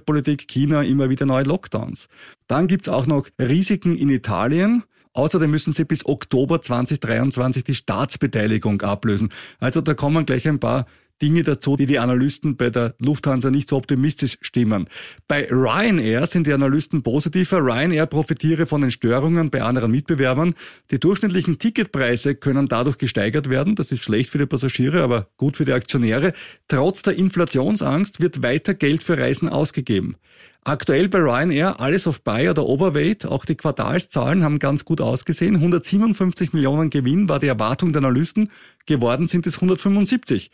Zero-Covid-Politik, 0.00 0.48
China, 0.48 0.82
immer 0.82 1.10
wieder 1.10 1.26
neue 1.26 1.44
Lockdowns. 1.44 2.08
Dann 2.46 2.66
gibt's 2.66 2.88
auch 2.88 3.06
noch 3.06 3.28
Risiken 3.38 3.96
in 3.96 4.08
Italien. 4.08 4.82
Außerdem 5.12 5.50
müssen 5.50 5.72
sie 5.72 5.84
bis 5.84 6.06
Oktober 6.06 6.60
2023 6.60 7.64
die 7.64 7.74
Staatsbeteiligung 7.74 8.80
ablösen. 8.82 9.30
Also 9.58 9.80
da 9.80 9.94
kommen 9.94 10.24
gleich 10.24 10.46
ein 10.48 10.60
paar 10.60 10.86
Dinge 11.22 11.42
dazu, 11.42 11.76
die 11.76 11.86
die 11.86 11.98
Analysten 11.98 12.56
bei 12.56 12.70
der 12.70 12.94
Lufthansa 12.98 13.50
nicht 13.50 13.68
so 13.68 13.76
optimistisch 13.76 14.38
stimmen. 14.40 14.88
Bei 15.28 15.46
Ryanair 15.50 16.26
sind 16.26 16.46
die 16.46 16.52
Analysten 16.52 17.02
positiver. 17.02 17.58
Ryanair 17.58 18.06
profitiere 18.06 18.66
von 18.66 18.80
den 18.80 18.90
Störungen 18.90 19.50
bei 19.50 19.62
anderen 19.62 19.90
Mitbewerbern. 19.90 20.54
Die 20.90 20.98
durchschnittlichen 20.98 21.58
Ticketpreise 21.58 22.34
können 22.34 22.66
dadurch 22.66 22.98
gesteigert 22.98 23.50
werden. 23.50 23.74
Das 23.74 23.92
ist 23.92 24.02
schlecht 24.02 24.30
für 24.30 24.38
die 24.38 24.46
Passagiere, 24.46 25.02
aber 25.02 25.28
gut 25.36 25.56
für 25.56 25.64
die 25.64 25.72
Aktionäre. 25.72 26.32
Trotz 26.68 27.02
der 27.02 27.16
Inflationsangst 27.16 28.20
wird 28.20 28.42
weiter 28.42 28.74
Geld 28.74 29.02
für 29.02 29.18
Reisen 29.18 29.48
ausgegeben. 29.48 30.16
Aktuell 30.62 31.08
bei 31.08 31.18
Ryanair 31.20 31.80
alles 31.80 32.06
auf 32.06 32.22
Buy 32.22 32.50
oder 32.50 32.66
Overweight. 32.66 33.24
Auch 33.24 33.46
die 33.46 33.54
Quartalszahlen 33.54 34.44
haben 34.44 34.58
ganz 34.58 34.84
gut 34.84 35.00
ausgesehen. 35.00 35.56
157 35.56 36.52
Millionen 36.52 36.90
Gewinn 36.90 37.30
war 37.30 37.38
die 37.38 37.46
Erwartung 37.46 37.94
der 37.94 38.02
Analysten. 38.02 38.50
Geworden 38.84 39.26
sind 39.26 39.46
es 39.46 39.54
175. 39.56 40.50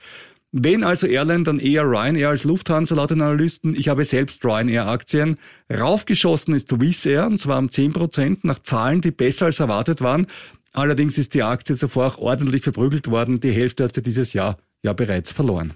Wenn 0.58 0.84
also 0.84 1.06
Airline, 1.06 1.42
dann 1.42 1.58
eher 1.58 1.82
Ryanair 1.82 2.30
als 2.30 2.44
Lufthansa 2.44 2.94
laut 2.94 3.10
den 3.10 3.20
Analysten. 3.20 3.75
Ich 3.75 3.88
habe 3.88 4.06
selbst 4.06 4.42
Ryanair-Aktien. 4.42 5.36
Raufgeschossen 5.70 6.54
ist 6.54 6.70
Swiss 6.70 7.04
Air, 7.04 7.26
und 7.26 7.36
zwar 7.36 7.58
um 7.58 7.70
10 7.70 7.92
Prozent 7.92 8.44
nach 8.44 8.60
Zahlen, 8.60 9.02
die 9.02 9.10
besser 9.10 9.46
als 9.46 9.60
erwartet 9.60 10.00
waren. 10.00 10.26
Allerdings 10.72 11.18
ist 11.18 11.34
die 11.34 11.42
Aktie 11.42 11.76
zuvor 11.76 12.06
auch 12.06 12.18
ordentlich 12.18 12.62
verprügelt 12.62 13.10
worden. 13.10 13.38
Die 13.40 13.52
Hälfte 13.52 13.84
hat 13.84 13.94
sie 13.94 14.02
dieses 14.02 14.32
Jahr 14.32 14.56
ja 14.82 14.94
bereits 14.94 15.30
verloren. 15.30 15.75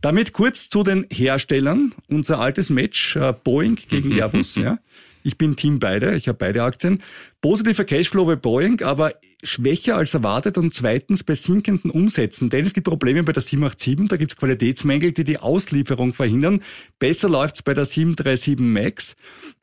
Damit 0.00 0.32
kurz 0.32 0.68
zu 0.68 0.82
den 0.82 1.06
Herstellern. 1.08 1.94
Unser 2.08 2.40
altes 2.40 2.70
Match, 2.70 3.14
äh, 3.14 3.32
Boeing 3.44 3.76
gegen 3.76 4.10
Airbus. 4.10 4.56
ja. 4.56 4.78
Ich 5.26 5.38
bin 5.38 5.56
Team 5.56 5.78
beide, 5.78 6.14
ich 6.16 6.28
habe 6.28 6.36
beide 6.36 6.62
Aktien. 6.62 7.02
Positiver 7.40 7.84
Cashflow 7.84 8.26
bei 8.26 8.36
Boeing, 8.36 8.82
aber 8.82 9.14
schwächer 9.42 9.96
als 9.96 10.12
erwartet 10.12 10.58
und 10.58 10.74
zweitens 10.74 11.24
bei 11.24 11.34
sinkenden 11.34 11.90
Umsätzen, 11.90 12.50
denn 12.50 12.66
es 12.66 12.74
gibt 12.74 12.86
Probleme 12.86 13.22
bei 13.22 13.32
der 13.32 13.42
787, 13.42 14.08
da 14.08 14.18
gibt 14.18 14.32
es 14.32 14.36
Qualitätsmängel, 14.36 15.12
die 15.12 15.24
die 15.24 15.38
Auslieferung 15.38 16.12
verhindern. 16.12 16.60
Besser 16.98 17.30
läuft's 17.30 17.62
bei 17.62 17.72
der 17.72 17.86
737 17.86 18.58
MAX. 18.58 19.16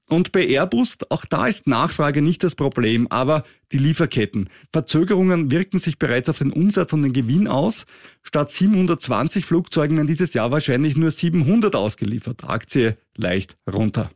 Und 0.10 0.32
bei 0.32 0.46
Airbus, 0.46 0.98
auch 1.10 1.26
da 1.26 1.46
ist 1.46 1.68
Nachfrage 1.68 2.24
nicht 2.24 2.44
das 2.44 2.56
Problem, 2.56 3.08
aber 3.12 3.46
die 3.72 3.78
Lieferketten. 3.78 4.50
Verzögerungen 4.74 5.52
wirken 5.52 5.78
sich 5.78 6.00
bereits 6.00 6.28
auf 6.28 6.40
den 6.40 6.52
Umsatz 6.52 6.92
und 6.92 7.04
den 7.04 7.14
Gewinn 7.14 7.48
aus. 7.48 7.86
Statt 8.24 8.50
720 8.50 9.46
Flugzeugen 9.46 9.96
werden 9.96 10.08
dieses 10.08 10.34
Jahr 10.34 10.52
wahrscheinlich 10.52 10.98
nur 10.98 11.12
700 11.12 11.76
ausgeliefert. 11.76 12.44
Aktie 12.44 12.98
leicht 13.16 13.56
runter. 13.72 14.12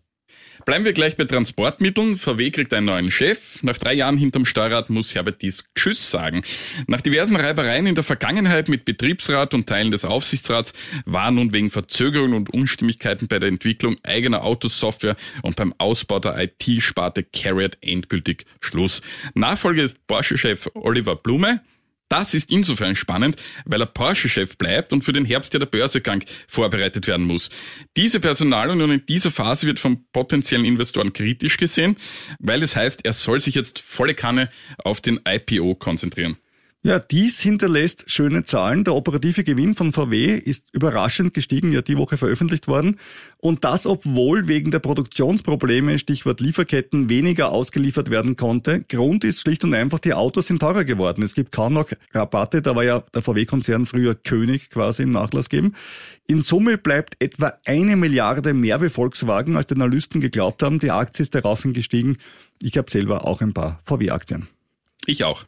Bleiben 0.64 0.86
wir 0.86 0.94
gleich 0.94 1.18
bei 1.18 1.26
Transportmitteln. 1.26 2.18
VW 2.18 2.50
kriegt 2.52 2.74
einen 2.74 2.86
neuen 2.86 3.12
Chef. 3.12 3.62
Nach 3.62 3.78
drei 3.78 3.94
Jahren 3.94 4.18
hinterm 4.18 4.46
Steuerrad 4.46 4.90
muss 4.90 5.14
Herbert 5.14 5.42
Dies 5.42 5.64
Tschüss 5.76 6.10
sagen. 6.10 6.44
Nach 6.88 7.02
diversen 7.02 7.36
Reibereien 7.36 7.86
in 7.86 7.96
der 7.96 8.04
Vergangenheit 8.04 8.70
mit 8.70 8.86
Betriebsrat 8.86 9.54
und 9.54 9.68
Teilen 9.68 9.92
des 9.92 10.06
Aufsichtsrats 10.06 10.74
war 11.06 11.30
nun 11.32 11.52
wegen 11.52 11.72
Verzögerungen 11.72 12.36
und 12.36 12.54
Unstimmigkeiten 12.54 13.28
bei 13.28 13.40
der 13.40 13.50
Entwicklung 13.50 13.98
eigener 14.04 14.44
Autosoftware 14.44 15.18
und 15.42 15.56
beim 15.56 15.74
Ausbau 15.78 16.20
der 16.20 16.38
IT-Sparte 16.38 17.24
Carriot 17.24 17.78
endgültig 17.82 18.46
Schluss. 18.62 19.02
Nachfolger 19.34 19.84
ist 19.84 20.08
Porsche-Chef 20.08 20.70
Oliver 20.74 21.16
Blume. 21.16 21.62
Das 22.10 22.34
ist 22.34 22.52
insofern 22.52 22.96
spannend, 22.96 23.36
weil 23.66 23.82
er 23.82 23.88
Porsche-Chef 23.88 24.58
bleibt 24.58 24.94
und 24.94 25.04
für 25.04 25.14
den 25.14 25.26
Herbst 25.26 25.54
ja 25.54 25.60
der 25.60 25.66
Börsegang 25.66 26.24
vorbereitet 26.48 27.08
werden 27.08 27.26
muss. 27.26 27.50
Diese 27.98 28.20
Personalunion 28.20 28.92
in 28.92 29.06
dieser 29.06 29.32
Phase 29.32 29.66
wird 29.66 29.80
von 29.80 30.06
potenziellen 30.12 30.66
Investoren 30.66 31.14
kritisch 31.14 31.58
gesehen, 31.58 31.96
weil 32.40 32.62
es 32.62 32.76
heißt, 32.76 33.06
er 33.06 33.14
soll 33.14 33.42
sich 33.42 33.56
jetzt 33.56 33.80
volle 33.80 34.14
Kanne 34.14 34.50
auf 34.78 35.02
den 35.02 35.20
IPO 35.28 35.76
konzentrieren. 35.76 36.38
Ja, 36.86 37.00
dies 37.00 37.40
hinterlässt 37.40 38.12
schöne 38.12 38.46
Zahlen. 38.46 38.84
Der 38.84 38.94
operative 38.94 39.44
Gewinn 39.44 39.74
von 39.74 39.92
VW 39.92 40.36
ist 40.36 40.68
überraschend 40.72 41.34
gestiegen, 41.34 41.72
ja 41.72 41.82
die 41.82 41.98
Woche 41.98 42.16
veröffentlicht 42.16 42.68
worden. 42.68 43.00
Und 43.40 43.64
das, 43.64 43.88
obwohl 43.88 44.48
wegen 44.48 44.70
der 44.70 44.78
Produktionsprobleme, 44.78 45.98
Stichwort 45.98 46.42
Lieferketten, 46.42 47.10
weniger 47.10 47.52
ausgeliefert 47.52 48.12
werden 48.12 48.36
konnte. 48.36 48.82
Grund 48.82 49.24
ist 49.24 49.42
schlicht 49.42 49.64
und 49.64 49.74
einfach, 49.74 49.98
die 49.98 50.14
Autos 50.14 50.46
sind 50.46 50.60
teurer 50.60 50.84
geworden. 50.84 51.24
Es 51.24 51.34
gibt 51.34 51.52
kaum 51.52 51.74
noch 51.74 51.90
Rabatte, 52.14 52.62
da 52.62 52.76
war 52.76 52.84
ja 52.84 53.00
der 53.16 53.24
VW-Konzern 53.24 53.88
früher 53.88 54.14
König 54.14 54.70
quasi 54.70 55.02
im 55.02 55.12
Nachlass 55.12 55.50
geben. 55.50 55.74
In 56.28 56.44
Summe 56.44 56.78
bleibt 56.78 57.16
etwa 57.18 57.54
eine 57.66 57.96
Milliarde 57.96 58.54
mehr 58.54 58.80
wie 58.84 58.90
Volkswagen, 58.90 59.58
als 59.58 59.66
die 59.66 59.74
Analysten 59.74 60.22
geglaubt 60.22 60.62
haben. 60.62 60.78
Die 60.78 60.92
Aktie 60.92 61.24
ist 61.24 61.34
daraufhin 61.34 61.74
gestiegen. 61.74 62.18
Ich 62.62 62.78
habe 62.78 62.92
selber 62.92 63.26
auch 63.26 63.42
ein 63.42 63.56
paar 63.56 63.80
VW-Aktien. 63.86 64.48
Ich 65.08 65.24
auch. 65.24 65.46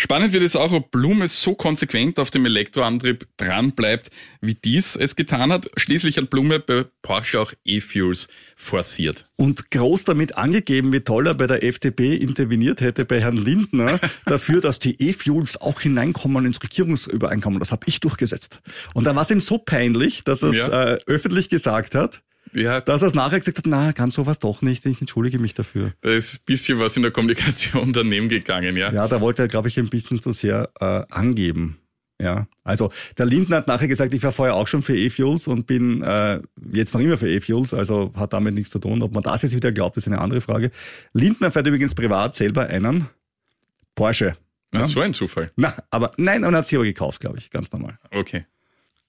Spannend 0.00 0.32
wird 0.32 0.44
es 0.44 0.54
auch, 0.54 0.70
ob 0.70 0.92
Blume 0.92 1.26
so 1.26 1.56
konsequent 1.56 2.20
auf 2.20 2.30
dem 2.30 2.46
Elektroantrieb 2.46 3.26
dran 3.36 3.72
bleibt, 3.72 4.10
wie 4.40 4.54
dies 4.54 4.94
es 4.94 5.16
getan 5.16 5.52
hat. 5.52 5.68
Schließlich 5.76 6.16
hat 6.18 6.30
Blume 6.30 6.60
bei 6.60 6.84
Porsche 7.02 7.40
auch 7.40 7.52
E-Fuels 7.64 8.28
forciert. 8.54 9.26
Und 9.34 9.72
groß 9.72 10.04
damit 10.04 10.38
angegeben, 10.38 10.92
wie 10.92 11.00
toll 11.00 11.26
er 11.26 11.34
bei 11.34 11.48
der 11.48 11.64
FDP 11.64 12.14
interveniert 12.14 12.80
hätte 12.80 13.04
bei 13.04 13.20
Herrn 13.20 13.36
Lindner 13.36 13.98
dafür, 14.26 14.60
dass 14.60 14.78
die 14.78 15.02
E-Fuels 15.02 15.60
auch 15.60 15.80
hineinkommen 15.80 16.46
ins 16.46 16.62
Regierungsübereinkommen. 16.62 17.58
Das 17.58 17.72
habe 17.72 17.82
ich 17.86 17.98
durchgesetzt. 17.98 18.60
Und 18.94 19.04
da 19.04 19.16
war 19.16 19.22
es 19.22 19.30
ihm 19.32 19.40
so 19.40 19.58
peinlich, 19.58 20.22
dass 20.22 20.44
er 20.44 20.50
es 20.50 20.58
ja. 20.58 20.92
äh, 20.92 20.98
öffentlich 21.06 21.48
gesagt 21.48 21.96
hat. 21.96 22.22
Ja. 22.54 22.80
Dass 22.80 23.02
er 23.02 23.08
es 23.08 23.14
nachher 23.14 23.38
gesagt 23.38 23.58
hat, 23.58 23.66
na, 23.66 23.92
kann 23.92 24.10
sowas 24.10 24.38
doch 24.38 24.62
nicht, 24.62 24.84
ich 24.86 25.00
entschuldige 25.00 25.38
mich 25.38 25.54
dafür. 25.54 25.92
Da 26.00 26.10
ist 26.10 26.34
ein 26.34 26.44
bisschen 26.44 26.78
was 26.78 26.96
in 26.96 27.02
der 27.02 27.12
Kommunikation 27.12 27.92
daneben 27.92 28.28
gegangen, 28.28 28.76
ja. 28.76 28.92
Ja, 28.92 29.08
da 29.08 29.20
wollte 29.20 29.42
er, 29.42 29.48
glaube 29.48 29.68
ich, 29.68 29.78
ein 29.78 29.88
bisschen 29.88 30.20
zu 30.20 30.32
sehr 30.32 30.70
äh, 30.80 31.02
angeben. 31.10 31.78
Ja, 32.20 32.48
also 32.64 32.90
der 33.16 33.26
Lindner 33.26 33.58
hat 33.58 33.68
nachher 33.68 33.86
gesagt, 33.86 34.12
ich 34.12 34.22
war 34.24 34.32
vorher 34.32 34.56
auch 34.56 34.66
schon 34.66 34.82
für 34.82 34.96
E-Fuels 34.96 35.46
und 35.46 35.68
bin 35.68 36.02
äh, 36.02 36.40
jetzt 36.72 36.92
noch 36.92 37.00
immer 37.00 37.16
für 37.16 37.30
E-Fuels, 37.30 37.72
also 37.72 38.12
hat 38.16 38.32
damit 38.32 38.54
nichts 38.54 38.70
zu 38.70 38.80
tun. 38.80 39.02
Ob 39.02 39.14
man 39.14 39.22
das 39.22 39.42
jetzt 39.42 39.54
wieder 39.54 39.70
glaubt, 39.70 39.96
ist 39.96 40.08
eine 40.08 40.20
andere 40.20 40.40
Frage. 40.40 40.72
Lindner 41.12 41.52
fährt 41.52 41.68
übrigens 41.68 41.94
privat 41.94 42.34
selber 42.34 42.66
einen 42.66 43.08
Porsche. 43.94 44.36
Ja? 44.74 44.84
so 44.84 45.00
ein 45.00 45.14
Zufall. 45.14 45.52
Na, 45.56 45.74
aber 45.90 46.10
nein, 46.16 46.44
und 46.44 46.54
hat 46.56 46.66
sich 46.66 46.76
aber 46.76 46.84
gekauft, 46.84 47.20
glaube 47.20 47.38
ich, 47.38 47.50
ganz 47.50 47.70
normal. 47.72 47.98
Okay. 48.10 48.42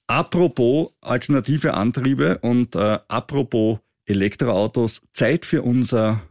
Apropos 0.09 0.89
alternative 1.01 1.75
Antriebe 1.75 2.39
und 2.39 2.75
äh, 2.75 2.97
apropos 3.07 3.77
Elektroautos, 4.07 5.03
Zeit 5.13 5.45
für 5.45 5.61
unser 5.61 6.23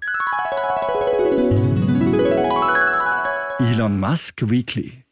Elon 3.60 4.00
Musk 4.00 4.50
Weekly. 4.50 5.04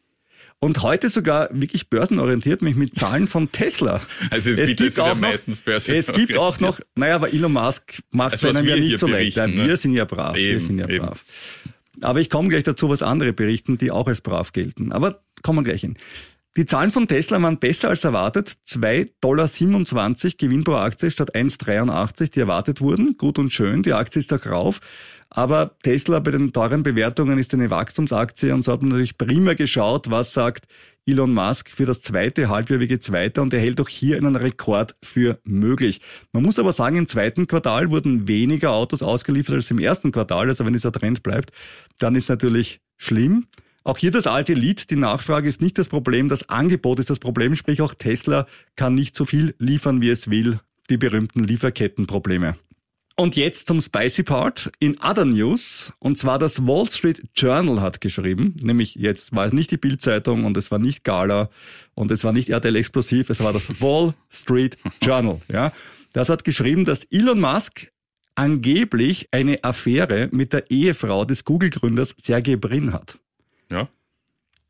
Und 0.59 0.83
heute 0.83 1.11
sogar 1.11 1.49
wirklich 1.53 1.91
börsenorientiert, 1.91 2.61
mich 2.61 2.75
mit 2.75 2.97
Zahlen 2.97 3.29
von 3.29 3.53
Tesla. 3.53 4.01
Also 4.31 4.51
es, 4.51 4.59
es 4.59 4.75
gibt 4.75 4.99
auch 4.99 5.07
ja 5.07 5.15
meistens 5.15 5.61
Börsen. 5.61 5.95
Es 5.95 6.13
gibt 6.13 6.37
auch 6.37 6.59
noch, 6.59 6.81
naja, 6.97 7.15
aber 7.15 7.33
Elon 7.33 7.53
Musk 7.53 8.03
macht 8.11 8.33
also 8.33 8.49
es 8.49 8.57
einem 8.57 8.67
ja 8.67 8.75
nicht 8.75 8.99
so 8.99 9.07
leicht. 9.07 9.37
Ja, 9.37 9.47
wir 9.47 9.65
ne? 9.65 9.77
sind 9.77 9.93
ja 9.93 10.07
brav. 10.07 10.37
Eben, 10.37 10.55
wir 10.55 10.61
sind 10.61 10.79
ja 10.81 10.89
eben. 10.89 11.07
brav. 11.07 11.25
Aber 12.01 12.19
ich 12.19 12.31
komme 12.31 12.49
gleich 12.49 12.65
dazu, 12.65 12.89
was 12.89 13.05
andere 13.05 13.33
berichten, 13.33 13.79
die 13.79 13.93
auch 13.93 14.09
als 14.09 14.23
brav 14.23 14.53
gelten. 14.53 14.91
Aber 14.91 15.21
kommen 15.45 15.61
wir 15.61 15.71
gleich 15.71 15.83
hin. 15.83 15.97
Die 16.57 16.65
Zahlen 16.65 16.91
von 16.91 17.07
Tesla 17.07 17.41
waren 17.43 17.59
besser 17.59 17.91
als 17.91 18.05
erwartet. 18.05 18.49
2,27 18.67 19.11
Dollar 19.21 19.47
Gewinn 20.39 20.65
pro 20.65 20.77
Aktie 20.77 21.11
statt 21.11 21.35
1,83, 21.35 22.31
die 22.31 22.41
erwartet 22.41 22.81
wurden. 22.81 23.19
Gut 23.19 23.39
und 23.39 23.53
schön, 23.53 23.83
die 23.83 23.93
Aktie 23.93 24.21
ist 24.21 24.33
auch 24.33 24.47
rauf. 24.47 24.81
Aber 25.29 25.77
Tesla 25.83 26.19
bei 26.21 26.31
den 26.31 26.55
teuren 26.55 26.83
Bewertungen 26.83 27.39
ist 27.39 27.53
eine 27.53 27.69
Wachstumsaktie 27.69 28.53
und 28.53 28.65
so 28.65 28.73
hat 28.73 28.81
man 28.81 28.89
natürlich 28.89 29.19
prima 29.19 29.53
geschaut, 29.53 30.11
was 30.11 30.33
sagt 30.33 30.65
Elon 31.05 31.35
Musk 31.35 31.69
für 31.69 31.85
das 31.85 32.01
zweite 32.01 32.49
geht's 32.87 33.13
weiter 33.13 33.43
und 33.43 33.53
er 33.53 33.61
hält 33.61 33.81
auch 33.81 33.89
hier 33.89 34.17
einen 34.17 34.35
Rekord 34.35 34.97
für 35.03 35.39
möglich. 35.45 36.01
Man 36.33 36.43
muss 36.43 36.59
aber 36.59 36.73
sagen, 36.73 36.97
im 36.97 37.07
zweiten 37.07 37.47
Quartal 37.47 37.91
wurden 37.91 38.29
weniger 38.29 38.71
Autos 38.73 39.03
ausgeliefert 39.03 39.57
als 39.57 39.71
im 39.71 39.79
ersten 39.79 40.11
Quartal. 40.11 40.49
Also 40.49 40.65
wenn 40.65 40.73
dieser 40.73 40.91
Trend 40.91 41.23
bleibt, 41.23 41.53
dann 41.99 42.15
ist 42.15 42.31
natürlich 42.31 42.81
schlimm. 42.97 43.47
Auch 43.87 43.99
hier 43.99 44.11
das 44.11 44.27
alte 44.27 44.53
Lied, 44.53 44.91
die 44.91 44.97
Nachfrage 44.97 45.49
ist 45.49 45.63
nicht 45.63 45.79
das 45.79 45.89
Problem, 45.89 46.29
das 46.29 46.49
Angebot 46.49 46.99
ist 46.99 47.09
das 47.09 47.21
Problem, 47.21 47.55
sprich 47.55 47.81
auch 47.83 47.95
Tesla 47.95 48.49
kann 48.75 48.97
nicht 48.97 49.15
so 49.15 49.25
viel 49.25 49.55
liefern, 49.61 50.01
wie 50.01 50.11
es 50.11 50.29
will, 50.29 50.59
die 50.91 50.97
berühmten 50.97 51.45
Lieferkettenprobleme. 51.45 52.57
Und 53.15 53.37
jetzt 53.37 53.69
zum 53.69 53.81
Spicy 53.81 54.25
Part 54.25 54.73
in 54.81 54.99
Other 55.01 55.25
News. 55.25 55.93
Und 56.01 56.19
zwar 56.19 56.41
das 56.41 56.67
Wall 56.67 56.91
Street 56.91 57.23
Journal 57.37 57.81
hat 57.81 58.01
geschrieben, 58.01 58.57
nämlich 58.61 58.97
jetzt 58.97 59.37
war 59.37 59.47
es 59.47 59.53
nicht 59.53 59.71
die 59.71 59.77
Bildzeitung 59.77 60.47
und 60.47 60.57
es 60.57 60.73
war 60.73 60.81
nicht 60.81 61.05
Gala 61.05 61.49
und 61.95 62.11
es 62.11 62.25
war 62.25 62.33
nicht 62.33 62.49
RTL 62.49 62.75
Explosiv, 62.75 63.31
es 63.31 63.39
war 63.39 63.53
das 63.53 63.81
Wall 63.81 64.15
Street 64.29 64.77
Journal. 65.01 65.39
Ja, 65.47 65.73
das 66.13 66.29
hat 66.29 66.43
geschrieben, 66.43 66.87
dass 66.87 67.05
Elon 67.05 67.39
Musk 67.39 67.93
angeblich 68.35 69.29
eine 69.31 69.63
Affäre 69.63 70.29
mit 70.33 70.53
der 70.53 70.73
Ehefrau 70.73 71.25
des 71.25 71.45
Google-Gründers 71.45 72.17
Sergey 72.21 72.57
Brin 72.57 72.93
hat. 72.93 73.21
Ja. 73.71 73.89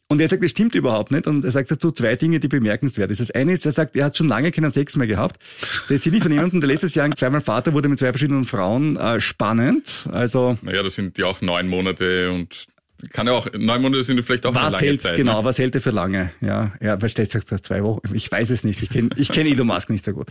Und 0.08 0.20
er 0.20 0.28
sagt, 0.28 0.42
das 0.42 0.52
stimmt 0.52 0.74
überhaupt 0.76 1.10
nicht. 1.10 1.26
Und 1.26 1.44
er 1.44 1.50
sagt 1.50 1.70
dazu 1.70 1.90
zwei 1.90 2.14
Dinge, 2.14 2.38
die 2.38 2.46
bemerkenswert 2.46 3.08
sind. 3.08 3.28
Das 3.28 3.34
eine 3.34 3.52
ist, 3.52 3.66
er 3.66 3.72
sagt, 3.72 3.96
er 3.96 4.04
hat 4.04 4.16
schon 4.16 4.28
lange 4.28 4.52
keinen 4.52 4.70
Sex 4.70 4.94
mehr 4.94 5.08
gehabt. 5.08 5.40
Das 5.88 6.06
ist 6.06 6.12
nicht 6.12 6.22
von 6.22 6.30
jemandem, 6.30 6.60
der 6.60 6.68
letztes 6.68 6.94
Jahr 6.94 7.10
zweimal 7.10 7.40
Vater 7.40 7.72
wurde 7.72 7.88
mit 7.88 7.98
zwei 7.98 8.10
verschiedenen 8.12 8.44
Frauen. 8.44 8.96
Äh, 8.96 9.20
spannend. 9.20 10.08
Also. 10.12 10.58
Naja, 10.62 10.84
das 10.84 10.94
sind 10.94 11.18
ja 11.18 11.26
auch 11.26 11.40
neun 11.40 11.66
Monate 11.66 12.30
und 12.30 12.68
kann 13.10 13.26
ja 13.26 13.32
auch, 13.32 13.48
neun 13.58 13.82
Monate 13.82 14.04
sind 14.04 14.22
vielleicht 14.22 14.46
auch 14.46 14.54
was 14.54 14.62
eine 14.62 14.72
lange 14.72 14.86
hält, 14.86 15.00
Zeit. 15.00 15.16
Genau, 15.16 15.40
ne? 15.40 15.44
was 15.44 15.58
hält 15.58 15.74
er 15.74 15.80
für 15.80 15.90
lange? 15.90 16.32
Ja, 16.40 16.72
ja, 16.80 16.98
versteht 16.98 17.30
sagt 17.30 17.48
zwei 17.64 17.82
Wochen. 17.82 18.14
Ich 18.14 18.30
weiß 18.30 18.50
es 18.50 18.62
nicht. 18.62 18.82
Ich 18.82 18.90
kenne 18.90 19.10
ich 19.16 19.30
kenn 19.32 19.46
Elon 19.46 19.66
Musk 19.66 19.90
nicht 19.90 20.04
so 20.04 20.12
gut. 20.12 20.28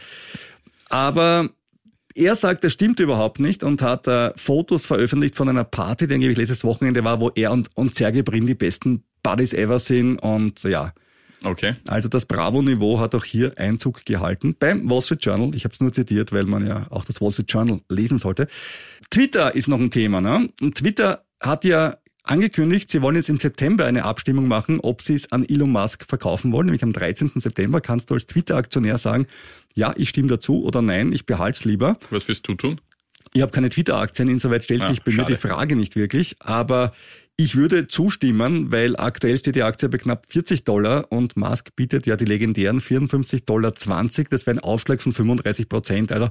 Aber 0.88 1.50
er 2.16 2.36
sagt, 2.36 2.64
das 2.64 2.74
stimmt 2.74 3.00
überhaupt 3.00 3.40
nicht 3.40 3.64
und 3.64 3.82
hat 3.82 4.08
äh, 4.08 4.32
Fotos 4.36 4.86
veröffentlicht 4.86 5.36
von 5.36 5.50
einer 5.50 5.66
Party, 5.66 6.08
die 6.08 6.14
angeblich 6.16 6.38
letztes 6.38 6.64
Wochenende 6.64 7.04
war, 7.04 7.20
wo 7.20 7.30
er 7.36 7.52
und, 7.52 7.70
und 7.76 7.94
Sergei 7.94 8.22
Brin 8.22 8.46
die 8.46 8.56
besten 8.56 9.04
Buddies 9.22 9.54
ever 9.54 9.80
sind 9.80 10.18
und 10.20 10.64
ja. 10.64 10.94
Okay. 11.44 11.76
Also 11.88 12.10
das 12.10 12.26
Bravo-Niveau 12.26 13.00
hat 13.00 13.14
auch 13.14 13.26
hier 13.26 13.58
Einzug 13.58 14.06
gehalten 14.06 14.56
beim 14.58 14.90
Wall 14.90 15.02
Street 15.02 15.24
Journal. 15.24 15.54
Ich 15.54 15.66
habe 15.66 15.74
es 15.74 15.82
nur 15.82 15.94
zitiert, 15.94 16.32
weil 16.32 16.46
man 16.46 16.66
ja 16.66 16.88
auch 16.90 17.06
das 17.06 17.22
Wall 17.22 17.32
Street 17.32 17.52
Journal 17.52 17.82
lesen 17.90 18.18
sollte. 18.18 18.48
Twitter 19.12 19.54
ist 19.54 19.68
noch 19.68 19.80
ein 19.80 19.92
Thema. 19.92 20.22
Ne? 20.22 20.50
Und 20.62 20.76
Twitter 20.76 21.26
hat 21.40 21.64
ja 21.66 21.98
angekündigt, 22.26 22.90
sie 22.90 23.02
wollen 23.02 23.16
jetzt 23.16 23.30
im 23.30 23.38
September 23.38 23.86
eine 23.86 24.04
Abstimmung 24.06 24.48
machen, 24.48 24.80
ob 24.80 25.02
sie 25.02 25.14
es 25.14 25.32
an 25.32 25.44
Elon 25.48 25.72
Musk 25.72 26.06
verkaufen 26.06 26.52
wollen. 26.52 26.66
Nämlich 26.66 26.84
am 26.84 26.94
13. 26.94 27.32
September 27.36 27.82
kannst 27.82 28.10
du 28.10 28.16
als 28.16 28.26
Twitter-Aktionär 28.26 28.98
sagen, 28.98 29.28
ja, 29.74 29.94
ich 29.96 30.10
stimme 30.10 30.28
dazu 30.30 30.64
oder 30.64 30.82
nein, 30.82 31.12
ich 31.14 31.26
behalte 31.26 31.58
es 31.60 31.66
lieber. 31.66 31.98
Was 32.10 32.28
wirst 32.28 32.48
du 32.48 32.56
tun? 32.56 32.82
Ich 33.34 33.42
habe 33.42 33.52
keine 33.52 33.70
Twitter-Aktien, 33.70 34.30
insoweit 34.30 34.64
stellt 34.64 34.84
Ah, 34.84 34.86
sich 34.86 35.02
bei 35.04 35.12
mir 35.12 35.18
schade. 35.18 35.34
die 35.34 35.40
Frage 35.40 35.76
nicht 35.76 35.96
wirklich. 35.96 36.36
Aber 36.40 36.94
ich 37.38 37.58
würde 37.58 37.88
zustimmen, 37.88 38.72
weil 38.72 38.96
aktuell 38.96 39.38
steht 39.38 39.56
die 39.56 39.64
Aktie 39.64 39.90
bei 39.90 39.98
knapp 39.98 40.26
40 40.30 40.64
Dollar 40.64 41.12
und 41.12 41.36
Musk 41.36 41.76
bietet 41.76 42.06
ja 42.06 42.16
die 42.16 42.24
legendären 42.24 42.80
54,20 42.80 43.46
Dollar. 43.46 43.72
Das 43.72 44.48
wäre 44.48 44.56
ein 44.56 44.60
Aufschlag 44.60 45.02
von 45.02 45.12
35 45.12 45.68
Prozent. 45.68 46.14
Also 46.14 46.30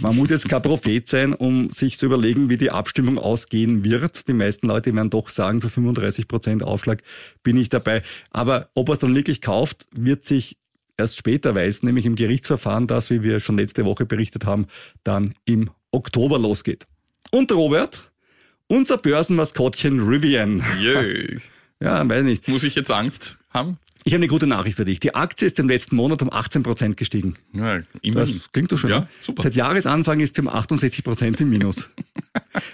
man 0.00 0.16
muss 0.16 0.30
jetzt 0.30 0.48
kein 0.48 0.60
Prophet 0.60 1.06
sein, 1.06 1.34
um 1.34 1.70
sich 1.70 1.98
zu 1.98 2.06
überlegen, 2.06 2.50
wie 2.50 2.56
die 2.56 2.72
Abstimmung 2.72 3.16
ausgehen 3.16 3.84
wird. 3.84 4.26
Die 4.26 4.32
meisten 4.32 4.66
Leute 4.66 4.92
werden 4.92 5.10
doch 5.10 5.28
sagen, 5.28 5.60
für 5.60 5.70
35 5.70 6.26
Prozent 6.26 6.64
Aufschlag 6.64 7.02
bin 7.44 7.56
ich 7.56 7.68
dabei. 7.68 8.02
Aber 8.30 8.70
ob 8.74 8.88
er 8.88 8.94
es 8.94 8.98
dann 8.98 9.14
wirklich 9.14 9.40
kauft, 9.42 9.86
wird 9.92 10.24
sich 10.24 10.56
erst 10.96 11.16
später 11.16 11.54
weisen, 11.54 11.86
nämlich 11.86 12.06
im 12.06 12.16
Gerichtsverfahren, 12.16 12.88
das, 12.88 13.08
wie 13.10 13.22
wir 13.22 13.38
schon 13.38 13.56
letzte 13.56 13.84
Woche 13.84 14.04
berichtet 14.04 14.46
haben, 14.46 14.66
dann 15.04 15.34
im 15.44 15.70
Oktober 15.92 16.40
losgeht. 16.40 16.86
Und 17.30 17.52
Robert, 17.52 18.09
unser 18.70 18.96
Börsenmaskottchen 18.96 20.00
Rivian. 20.00 20.64
Jö. 20.78 21.38
Ja, 21.82 22.06
weiß 22.06 22.24
nicht. 22.24 22.46
Muss 22.46 22.62
ich 22.62 22.74
jetzt 22.74 22.90
Angst 22.90 23.38
haben? 23.54 23.78
Ich 24.04 24.12
habe 24.12 24.20
eine 24.20 24.28
gute 24.28 24.46
Nachricht 24.46 24.76
für 24.76 24.84
dich. 24.84 25.00
Die 25.00 25.14
Aktie 25.14 25.46
ist 25.46 25.58
im 25.58 25.66
letzten 25.66 25.96
Monat 25.96 26.20
um 26.20 26.30
18 26.30 26.62
Prozent 26.62 26.98
gestiegen. 26.98 27.36
Ja, 27.54 27.80
immerhin. 28.02 28.34
Das 28.34 28.52
klingt 28.52 28.70
doch 28.70 28.76
schon. 28.76 28.90
Ja, 28.90 29.00
ne? 29.00 29.08
super. 29.22 29.42
Seit 29.42 29.54
Jahresanfang 29.54 30.20
ist 30.20 30.34
sie 30.34 30.42
um 30.42 30.48
68 30.48 31.02
Prozent 31.02 31.40
im 31.40 31.48
Minus. 31.48 31.88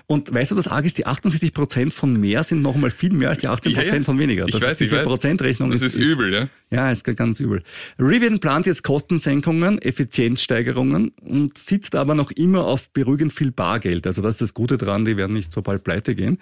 Und 0.07 0.33
weißt 0.33 0.53
du, 0.53 0.55
das 0.55 0.69
arg 0.69 0.85
ist, 0.85 0.99
die 0.99 1.07
68 1.07 1.53
Prozent 1.53 1.93
von 1.93 2.19
mehr 2.19 2.43
sind 2.45 2.63
noch 2.63 2.75
einmal 2.75 2.91
viel 2.91 3.13
mehr 3.13 3.31
als 3.31 3.39
die 3.39 3.49
18 3.49 3.73
Prozent 3.73 3.91
Ja, 3.91 3.97
ja. 3.97 4.03
von 4.05 4.19
weniger. 4.19 4.47
Ich 4.47 4.53
Das 4.53 4.63
weiß, 4.63 4.73
ist 4.73 4.81
diese 4.81 4.95
ich 4.97 5.01
weiß. 5.01 5.07
Prozentrechnung 5.09 5.71
Das 5.71 5.83
ist 5.83 5.97
übel, 5.97 6.33
ja. 6.33 6.49
Ja, 6.71 6.91
ist 6.91 7.05
ganz 7.17 7.41
übel. 7.41 7.63
Rivian 7.99 8.41
plant 8.41 8.67
jetzt 8.67 8.83
Kostensenkungen, 8.83 9.81
Effizienzsteigerungen 9.81 11.09
und 11.21 11.59
sitzt 11.59 11.95
aber 11.95 12.15
noch 12.15 12.31
immer 12.33 12.65
auf 12.65 12.91
beruhigend 12.91 13.33
viel 13.33 13.53
Bargeld. 13.53 14.07
Also 14.07 14.23
das 14.23 14.35
ist 14.35 14.41
das 14.43 14.55
Gute 14.55 14.77
dran, 14.79 15.05
die 15.05 15.17
werden 15.17 15.33
nicht 15.35 15.53
so 15.53 15.63
bald 15.63 15.85
pleite 15.85 16.15
gehen. 16.15 16.39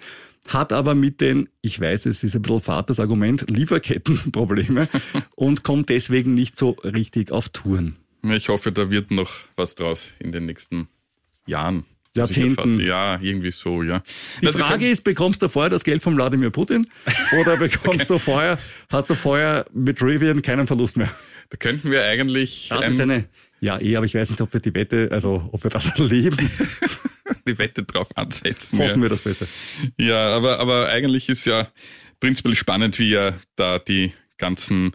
Hat 0.47 0.73
aber 0.73 0.95
mit 0.95 1.21
den, 1.21 1.49
ich 1.61 1.79
weiß, 1.79 2.05
es 2.05 2.23
ist 2.23 2.35
ein 2.35 2.41
bisschen 2.41 2.61
fad 2.61 2.89
das 2.89 2.99
Argument, 2.99 3.45
Lieferkettenprobleme 3.49 4.87
und 5.35 5.63
kommt 5.63 5.89
deswegen 5.89 6.33
nicht 6.33 6.57
so 6.57 6.71
richtig 6.83 7.31
auf 7.31 7.49
Touren. 7.49 7.95
Ich 8.29 8.49
hoffe, 8.49 8.71
da 8.71 8.89
wird 8.89 9.11
noch 9.11 9.31
was 9.55 9.75
draus 9.75 10.13
in 10.19 10.31
den 10.31 10.45
nächsten 10.45 10.87
Jahren. 11.45 11.85
Jahrzehnten. 12.15 12.49
Sicher 12.49 12.63
fast. 12.63 12.79
Ja, 12.79 13.19
irgendwie 13.21 13.51
so, 13.51 13.83
ja. 13.83 14.01
Die 14.41 14.47
Also 14.47 14.59
Frage 14.59 14.89
ist, 14.89 15.03
bekommst 15.03 15.41
du 15.41 15.49
vorher 15.49 15.69
das 15.69 15.83
Geld 15.83 16.01
von 16.01 16.15
Wladimir 16.15 16.49
Putin 16.49 16.87
oder 17.39 17.57
bekommst 17.57 18.09
du 18.09 18.17
vorher, 18.17 18.57
hast 18.89 19.09
du 19.09 19.15
vorher 19.15 19.65
mit 19.73 20.01
Rivian 20.01 20.41
keinen 20.41 20.67
Verlust 20.67 20.97
mehr? 20.97 21.09
Da 21.49 21.57
könnten 21.57 21.91
wir 21.91 22.03
eigentlich 22.03 22.67
Das 22.69 22.85
ähm, 22.85 22.91
ist 22.91 22.99
eine, 22.99 23.25
ja 23.59 23.79
eh, 23.79 23.95
aber 23.95 24.05
ich 24.05 24.15
weiß 24.15 24.29
nicht, 24.31 24.41
ob 24.41 24.53
wir 24.53 24.59
die 24.59 24.73
Wette, 24.73 25.09
also 25.11 25.49
ob 25.51 25.63
wir 25.63 25.71
das 25.71 25.87
erleben. 25.99 26.49
die 27.47 27.57
Wette 27.57 27.83
drauf 27.83 28.07
ansetzen. 28.15 28.79
Hoffen 28.79 28.97
ja. 28.97 29.01
wir 29.01 29.09
das 29.09 29.21
Besser. 29.21 29.47
Ja, 29.97 30.35
aber, 30.35 30.59
aber 30.59 30.89
eigentlich 30.89 31.29
ist 31.29 31.45
ja 31.45 31.67
prinzipiell 32.19 32.55
spannend, 32.55 32.97
wie 32.99 33.09
ja 33.09 33.33
da 33.55 33.79
die 33.79 34.13
ganzen 34.37 34.93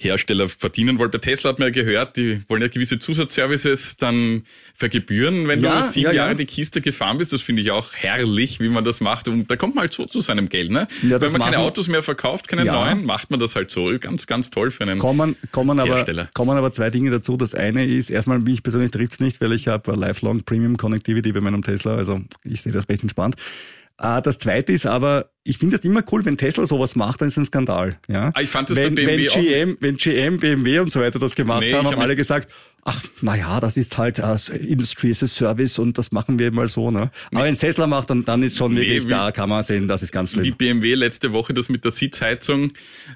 Hersteller 0.00 0.48
verdienen 0.48 0.98
wollen. 0.98 1.10
Bei 1.10 1.18
Tesla 1.18 1.50
hat 1.50 1.58
man 1.58 1.68
ja 1.68 1.72
gehört, 1.72 2.16
die 2.16 2.40
wollen 2.48 2.62
ja 2.62 2.68
gewisse 2.68 3.00
Zusatzservices 3.00 3.96
dann 3.96 4.44
vergebühren, 4.74 5.48
wenn 5.48 5.60
Ja, 5.60 5.78
du 5.78 5.82
sieben 5.82 6.04
ja, 6.06 6.12
ja. 6.12 6.16
Jahre 6.24 6.36
die 6.36 6.44
Kiste 6.46 6.80
gefahren 6.80 7.18
bist. 7.18 7.32
Das 7.32 7.42
finde 7.42 7.62
ich 7.62 7.72
auch 7.72 7.92
herrlich, 7.94 8.60
wie 8.60 8.68
man 8.68 8.84
das 8.84 9.00
macht. 9.00 9.26
Und 9.26 9.50
da 9.50 9.56
kommt 9.56 9.74
man 9.74 9.82
halt 9.82 9.92
so 9.92 10.04
zu 10.06 10.20
seinem 10.20 10.48
Geld, 10.48 10.70
ne? 10.70 10.86
Ja, 11.02 11.20
wenn 11.20 11.32
man 11.32 11.40
keine 11.42 11.56
machen- 11.56 11.66
Autos 11.66 11.88
mehr 11.88 12.02
verkauft, 12.02 12.46
keine 12.46 12.64
Ja. 12.64 12.72
neuen, 12.74 13.04
macht 13.06 13.30
man 13.32 13.40
das 13.40 13.56
halt 13.56 13.72
so. 13.72 13.90
Ganz, 14.00 14.26
ganz 14.28 14.50
toll 14.50 14.70
für 14.70 14.84
einen 14.84 15.00
Kommen, 15.00 15.34
kommen, 15.50 15.80
aber, 15.80 15.96
Hersteller. 15.96 16.30
kommen 16.32 16.56
aber 16.56 16.70
zwei 16.70 16.90
Dinge 16.90 17.10
dazu. 17.10 17.36
Das 17.36 17.56
eine 17.56 17.84
ist, 17.84 18.10
erstmal, 18.10 18.38
mich 18.38 18.62
persönlich 18.62 18.92
trifft's 18.92 19.18
nicht, 19.18 19.40
weil 19.40 19.52
ich 19.52 19.66
habe 19.66 19.96
Lifelong 19.96 20.42
Premium 20.44 20.76
Connectivity 20.76 21.32
bei 21.32 21.40
meinem 21.40 21.62
Tesla, 21.62 21.96
also 21.96 22.20
ich 22.44 22.62
sehe 22.62 22.72
das 22.72 22.88
recht 22.88 23.02
entspannt. 23.02 23.34
Äh, 24.00 24.22
Das 24.22 24.38
zweite 24.38 24.72
ist 24.72 24.86
aber, 24.86 25.30
ich 25.44 25.58
finde 25.58 25.76
es 25.76 25.84
immer 25.84 26.02
cool, 26.12 26.24
wenn 26.24 26.36
Tesla 26.36 26.66
sowas 26.66 26.94
macht, 26.96 27.20
dann 27.20 27.28
ist 27.28 27.34
es 27.34 27.38
ein 27.38 27.44
Skandal. 27.46 27.98
Ja? 28.08 28.30
Ah, 28.34 28.40
ich 28.40 28.50
fand 28.50 28.70
das 28.70 28.76
wenn, 28.76 28.94
bei 28.94 29.04
BMW 29.04 29.28
wenn 29.34 29.44
GM, 29.44 29.76
wenn 29.80 29.96
GM, 29.96 30.38
BMW 30.38 30.78
und 30.80 30.90
so 30.92 31.00
weiter 31.00 31.18
das 31.18 31.34
gemacht 31.34 31.60
Nee, 31.60 31.72
haben, 31.72 31.86
haben 31.86 31.96
hab 31.96 32.02
alle 32.02 32.16
gesagt, 32.16 32.52
ach, 32.84 33.02
na 33.20 33.36
ja, 33.36 33.60
das 33.60 33.76
ist 33.76 33.98
halt 33.98 34.18
uh, 34.18 34.36
Industry 34.54 35.10
as 35.10 35.22
a 35.22 35.26
Service 35.26 35.78
und 35.78 35.98
das 35.98 36.10
machen 36.12 36.38
wir 36.38 36.50
mal 36.52 36.68
so. 36.68 36.90
Ne? 36.90 37.10
Aber 37.32 37.44
wenn 37.44 37.52
es 37.52 37.58
Tesla 37.58 37.86
macht, 37.86 38.10
dann, 38.10 38.24
dann 38.24 38.42
ist 38.42 38.56
schon 38.56 38.72
Nee, 38.74 38.80
wirklich, 38.80 39.04
wie- 39.04 39.08
da 39.08 39.30
kann 39.32 39.48
man 39.48 39.62
sehen, 39.62 39.88
das 39.88 40.02
ist 40.02 40.12
ganz 40.12 40.30
schlimm. 40.32 40.44
wie 40.44 40.50
BMW 40.52 40.94
letzte 40.94 41.32
Woche 41.32 41.52
das 41.54 41.68
mit 41.68 41.84
der 41.84 41.90
Sitzheizung 41.90 42.72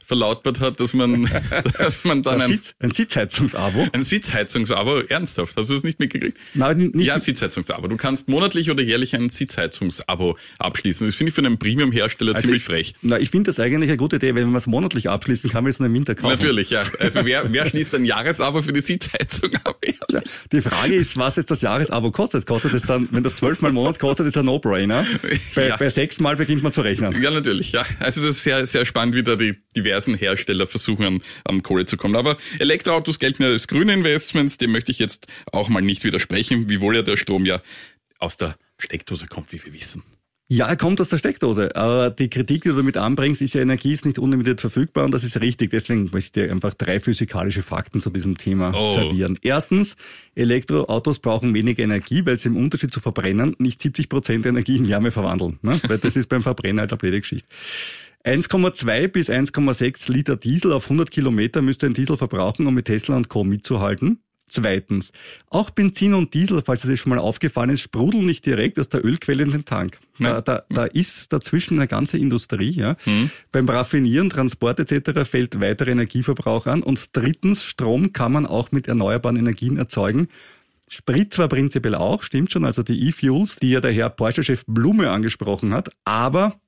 verlautbart 0.07 0.61
hat, 0.61 0.81
dass 0.81 0.95
man, 0.95 1.28
dass 1.78 2.04
man 2.04 2.23
dann 2.23 2.35
ein, 2.35 2.40
ein, 2.42 2.49
Sitz, 2.49 2.75
ein 2.81 2.90
Sitzheizungsabo. 2.90 3.87
ein 3.92 4.02
Sitzheizungsabo, 4.04 5.00
ernsthaft, 5.09 5.57
hast 5.57 5.71
du 5.71 5.75
das 5.75 5.84
nicht 5.84 5.99
mitgekriegt? 6.00 6.37
Nein, 6.54 6.91
nicht 6.95 7.06
ja, 7.06 7.19
Sitzheizungsabo. 7.19 7.89
Du 7.89 7.97
kannst 7.97 8.28
monatlich 8.28 8.71
oder 8.71 8.82
jährlich 8.82 9.15
ein 9.15 9.30
Sitzheizungsabo 9.30 10.37
abschließen. 10.58 11.06
Das 11.06 11.17
finde 11.17 11.28
ich 11.30 11.34
für 11.34 11.43
einen 11.45 11.58
Premium-Hersteller 11.58 12.34
Also 12.34 12.43
ziemlich 12.47 12.63
ich- 12.63 12.67
frech. 12.67 12.95
Na, 13.02 13.19
ich 13.19 13.30
finde 13.30 13.49
das 13.49 13.58
eigentlich 13.60 13.91
eine 13.91 13.97
gute 13.97 14.17
Idee, 14.17 14.34
wenn 14.34 14.47
man 14.49 14.56
es 14.56 14.67
monatlich 14.67 15.08
abschließen 15.08 15.50
kann, 15.50 15.67
wie 15.67 15.73
so 15.73 15.82
einen 15.84 15.95
Winter 15.95 16.15
kaufen. 16.15 16.32
Natürlich, 16.32 16.71
ja. 16.71 16.84
Also 16.99 17.25
wer, 17.25 17.52
wer 17.52 17.67
schließt 17.67 17.95
ein 17.95 18.04
Jahresabo 18.04 18.63
für 18.63 18.73
die 18.73 18.80
Sitzheizung 18.80 19.51
ab? 19.65 19.78
Ja, 20.10 20.21
die 20.52 20.60
Frage 20.62 20.95
ist, 20.95 21.17
was 21.17 21.36
jetzt 21.36 21.50
das 21.50 21.60
Jahresabo 21.62 22.10
kostet. 22.10 22.47
Kostet 22.47 22.75
es 22.75 22.82
dann, 22.84 23.08
wenn 23.10 23.23
das 23.23 23.36
zwölfmal 23.36 23.71
im 23.71 23.76
Monat 23.76 23.99
kostet, 23.99 24.26
ist 24.26 24.36
ein 24.36 24.45
No-Brainer. 24.47 25.06
Bei, 25.54 25.69
Ja. 25.69 25.76
bei 25.76 25.88
sechsmal 25.91 26.36
beginnt 26.36 26.62
man 26.62 26.73
zu 26.73 26.82
rechnen. 26.82 27.21
Ja, 27.23 27.30
natürlich, 27.30 27.73
ja. 27.73 27.84
Also 28.00 28.25
das 28.25 28.36
ist 28.36 28.43
sehr, 28.45 28.67
sehr 28.67 28.84
spannend, 28.84 29.15
wie 29.15 29.23
da 29.23 29.36
die 29.36 29.56
diversen 29.76 30.15
Hersteller 30.15 30.67
versuchen, 30.67 31.04
an, 31.04 31.23
an 31.45 31.62
Kohle 31.62 31.86
zu 31.86 31.97
kommen. 31.97 32.17
Aber 32.17 32.36
Elektroautos 32.58 33.19
gelten 33.19 33.43
ja 33.43 33.49
als 33.49 33.69
grüne 33.69 33.93
Investments, 33.95 34.58
dem 34.58 34.73
möchte 34.73 34.91
ich 34.93 34.99
jetzt 34.99 35.26
auch 35.52 35.69
mal 35.69 35.80
nicht 35.82 36.04
widersprechen, 36.04 36.69
wiewohl 36.69 36.97
ja 36.97 37.02
der 37.02 37.17
Strom 37.17 37.45
ja 37.47 37.60
aus 38.19 38.36
der 38.36 38.56
Steckdose 38.78 39.26
kommt, 39.26 39.52
wie 39.52 39.65
wir 39.65 39.73
wissen. 39.73 40.02
Ja, 40.54 40.67
er 40.69 40.76
kommt 40.76 41.00
aus 41.00 41.08
der 41.08 41.17
Steckdose. 41.17 41.75
Aber 41.76 42.10
die 42.10 42.28
Kritik, 42.28 42.62
die 42.62 42.69
du 42.69 42.75
damit 42.75 42.99
anbringst, 42.99 43.41
ist 43.41 43.54
ja, 43.54 43.62
Energie 43.62 43.91
ist 43.95 44.04
nicht 44.04 44.19
unlimitiert 44.19 44.60
verfügbar 44.60 45.06
und 45.06 45.10
das 45.12 45.25
ist 45.25 45.41
richtig. 45.41 45.71
Deswegen 45.71 46.10
möchte 46.12 46.19
ich 46.19 46.32
dir 46.32 46.52
einfach 46.52 46.75
drei 46.75 47.00
physikalische 47.00 47.62
Fakten 47.62 48.02
zu 48.02 48.10
diesem 48.10 48.36
Thema 48.36 48.71
Oh. 48.75 48.93
servieren. 48.93 49.38
Erstens, 49.41 49.97
Elektroautos 50.34 51.21
brauchen 51.21 51.54
weniger 51.54 51.82
Energie, 51.82 52.26
weil 52.26 52.36
sie 52.36 52.50
im 52.50 52.58
Unterschied 52.58 52.93
zu 52.93 53.00
Verbrennen 53.00 53.56
nicht 53.58 53.80
70 53.80 54.10
Prozent 54.10 54.45
Energie 54.45 54.76
in 54.76 54.86
Wärme 54.88 55.10
verwandeln. 55.10 55.58
Ne? 55.62 55.80
Weil 55.88 55.97
das 55.97 56.17
ist 56.17 56.28
beim 56.28 56.43
Verbrenner 56.43 56.82
halt 56.82 56.93
eine 56.93 56.99
blöde 56.99 57.23
Geschichte. 57.23 57.49
1,2 58.23 59.08
bis 59.08 59.30
1,6 59.30 60.12
Liter 60.12 60.36
Diesel 60.36 60.73
auf 60.75 60.84
100 60.84 61.10
Kilometer 61.10 61.62
müsste 61.62 61.86
ein 61.86 61.95
Diesel 61.95 62.19
verbrauchen, 62.19 62.67
um 62.67 62.75
mit 62.75 62.84
Tesla 62.84 63.17
und 63.17 63.30
Co. 63.30 63.43
mitzuhalten. 63.43 64.19
Zweitens, 64.52 65.12
auch 65.49 65.71
Benzin 65.71 66.12
und 66.12 66.34
Diesel, 66.34 66.60
falls 66.62 66.84
es 66.84 66.91
dir 66.91 66.97
schon 66.99 67.08
mal 67.08 67.19
aufgefallen 67.19 67.71
ist, 67.71 67.80
sprudeln 67.80 68.26
nicht 68.26 68.45
direkt 68.45 68.78
aus 68.78 68.91
der 68.91 69.02
Ölquelle 69.02 69.43
in 69.43 69.50
den 69.50 69.65
Tank. 69.65 69.99
Da, 70.19 70.43
da, 70.43 70.62
da 70.69 70.84
ist 70.84 71.32
dazwischen 71.32 71.78
eine 71.78 71.88
ganze 71.88 72.19
Industrie. 72.19 72.71
Ja. 72.71 72.97
Beim 73.50 73.67
Raffinieren, 73.67 74.28
Transport 74.28 74.78
etc. 74.78 75.28
fällt 75.28 75.58
weiterer 75.58 75.88
Energieverbrauch 75.88 76.67
an. 76.67 76.82
Und 76.82 77.17
drittens, 77.17 77.65
Strom 77.65 78.12
kann 78.12 78.32
man 78.32 78.45
auch 78.45 78.73
mit 78.73 78.88
erneuerbaren 78.88 79.38
Energien 79.38 79.78
erzeugen. 79.78 80.28
Sprit 80.86 81.32
zwar 81.32 81.49
prinzipiell 81.49 81.95
auch, 81.95 82.23
stimmt 82.23 82.52
schon, 82.52 82.67
also 82.67 82.82
die 82.82 83.08
E-Fuels, 83.08 83.56
die 83.56 83.71
ja 83.71 83.80
der 83.80 83.93
Herr 83.93 84.10
Porsche-Chef 84.10 84.65
Blume 84.67 85.10
angesprochen 85.10 85.73
hat, 85.73 85.88
aber 86.04 86.60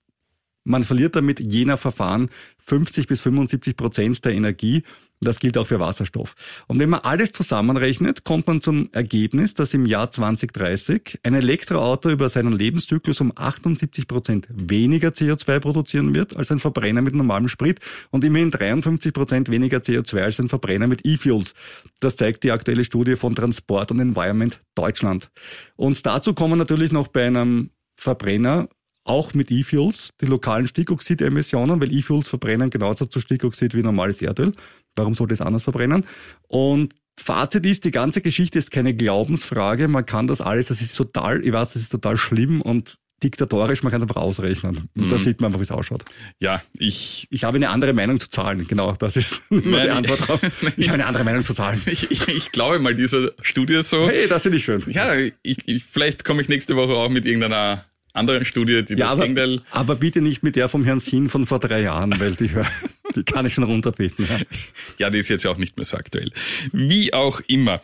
man 0.65 0.83
verliert 0.83 1.15
damit 1.15 1.41
jener 1.41 1.77
Verfahren 1.77 2.31
50 2.61 3.07
bis 3.07 3.21
75 3.21 3.77
Prozent 3.77 4.25
der 4.25 4.33
Energie. 4.33 4.83
Das 5.21 5.39
gilt 5.39 5.57
auch 5.57 5.67
für 5.67 5.81
Wasserstoff. 5.81 6.35
Und 6.67 6.79
wenn 6.79 6.91
man 6.91 7.01
alles 7.01 7.33
zusammenrechnet, 7.33 8.25
kommt 8.25 8.47
man 8.47 8.61
zum 8.61 8.91
Ergebnis, 8.93 9.55
dass 9.55 9.73
im 9.73 9.87
Jahr 9.87 10.11
2030 10.11 11.21
ein 11.23 11.35
Elektroauto 11.35 12.11
über 12.11 12.29
seinen 12.29 12.53
Lebenszyklus 12.53 13.21
um 13.21 13.33
78 13.35 14.07
Prozent 14.07 14.47
weniger 14.51 15.09
CO2 15.09 15.61
produzieren 15.61 16.15
wird 16.15 16.37
als 16.37 16.51
ein 16.53 16.59
Verbrenner 16.59 17.01
mit 17.01 17.15
normalem 17.15 17.49
Sprit 17.49 17.81
und 18.11 18.25
immerhin 18.25 18.51
53 18.51 19.13
Prozent 19.13 19.51
weniger 19.51 19.79
CO2 19.79 20.23
als 20.23 20.41
ein 20.41 20.49
Verbrenner 20.49 20.87
mit 20.87 21.07
E-Fuels. 21.07 21.55
Das 22.01 22.17
zeigt 22.17 22.45
die 22.45 22.51
aktuelle 22.51 22.85
Studie 22.85 23.17
von 23.17 23.35
Transport 23.35 23.91
und 23.91 24.01
Environment 24.01 24.61
Deutschland. 24.75 25.31
Und 25.77 26.05
dazu 26.05 26.35
kommen 26.35 26.59
natürlich 26.59 26.93
noch 26.93 27.09
bei 27.09 27.27
einem 27.27 27.71
Verbrenner 27.95 28.69
auch 29.05 29.35
mit 29.35 29.51
E-Fuels, 29.51 30.11
die 30.21 30.27
lokalen 30.27 30.67
Stickoxidemissionen, 30.67 31.81
weil 31.81 31.93
E-Fuels 31.93 32.29
verbrennen 32.29 32.71
genauso 32.71 33.05
zu 33.05 33.21
Stickoxid 33.21 33.75
wie 33.75 33.83
normales 33.83 34.23
Erdöl. 34.23 34.53
Warum 34.97 35.15
sollte 35.15 35.35
es 35.35 35.41
anders 35.41 35.63
verbrennen? 35.63 36.05
Und 36.49 36.95
Fazit 37.19 37.65
ist, 37.67 37.85
die 37.85 37.91
ganze 37.91 38.21
Geschichte 38.21 38.59
ist 38.59 38.71
keine 38.71 38.95
Glaubensfrage. 38.95 39.89
Man 39.89 40.05
kann 40.05 40.27
das 40.27 40.41
alles, 40.41 40.67
das 40.67 40.81
ist 40.81 40.97
total, 40.97 41.45
ich 41.45 41.53
weiß, 41.53 41.73
das 41.75 41.83
ist 41.83 41.91
total 41.93 42.17
schlimm 42.17 42.61
und 42.61 42.97
diktatorisch, 43.23 43.83
man 43.83 43.91
kann 43.91 44.03
es 44.03 44.09
einfach 44.09 44.21
ausrechnen. 44.21 44.89
Und 44.97 45.11
da 45.11 45.17
sieht 45.17 45.41
man 45.41 45.49
einfach, 45.49 45.61
wie 45.61 45.65
es 45.65 45.71
ausschaut. 45.71 46.05
Ja, 46.41 46.63
ich, 46.79 47.27
Ich 47.31 47.45
habe 47.45 47.57
eine 47.57 47.71
andere 47.71 47.93
Meinung 47.95 48.21
zu 48.21 48.29
Zahlen, 48.29 48.67
genau, 48.67 48.93
das 48.93 49.17
ist 49.17 49.45
nur 49.51 49.63
die 49.63 49.69
Nein, 49.71 49.91
Antwort 49.91 50.29
drauf. 50.29 50.41
Ich 50.77 50.89
habe 50.89 50.95
eine 50.95 51.07
andere 51.07 51.25
Meinung 51.25 51.45
zu 51.45 51.55
Zahlen. 51.55 51.81
ich, 51.87 52.11
ich, 52.11 52.29
ich 52.29 52.53
glaube 52.53 52.81
mal 52.81 52.95
dieser 52.95 53.31
Studie 53.41 53.83
so. 53.83 54.09
Hey, 54.09 54.27
das 54.29 54.43
finde 54.43 54.59
ich 54.59 54.65
schön. 54.65 54.83
Ja, 54.89 55.15
ich, 55.43 55.85
vielleicht 55.89 56.25
komme 56.25 56.43
ich 56.43 56.49
nächste 56.49 56.77
Woche 56.77 56.93
auch 56.93 57.09
mit 57.09 57.25
irgendeiner 57.25 57.85
anderen 58.15 58.45
Studie, 58.45 58.85
die 58.85 58.95
Ja, 58.95 59.07
das 59.07 59.13
aber, 59.13 59.23
Gegenteil 59.23 59.61
aber 59.71 59.97
bitte 59.97 60.21
nicht 60.21 60.43
mit 60.43 60.57
der 60.57 60.69
vom 60.69 60.85
Herrn 60.85 61.01
Sinn 61.01 61.29
von 61.29 61.47
vor 61.47 61.59
drei 61.59 61.83
Jahren, 61.83 62.19
weil 62.19 62.35
die, 62.35 62.51
die 63.17 63.25
kann 63.25 63.47
ich 63.47 63.55
schon 63.55 63.65
runterbeten. 63.65 64.27
Ja. 64.29 64.39
Ja, 64.99 65.11
die 65.11 65.19
ist 65.19 65.29
jetzt 65.29 65.45
ja 65.45 65.51
auch 65.51 65.57
nicht 65.57 65.77
mehr 65.77 65.85
so 65.85 65.97
aktuell. 65.97 66.31
Wie 66.73 67.13
auch 67.13 67.41
immer. 67.49 67.81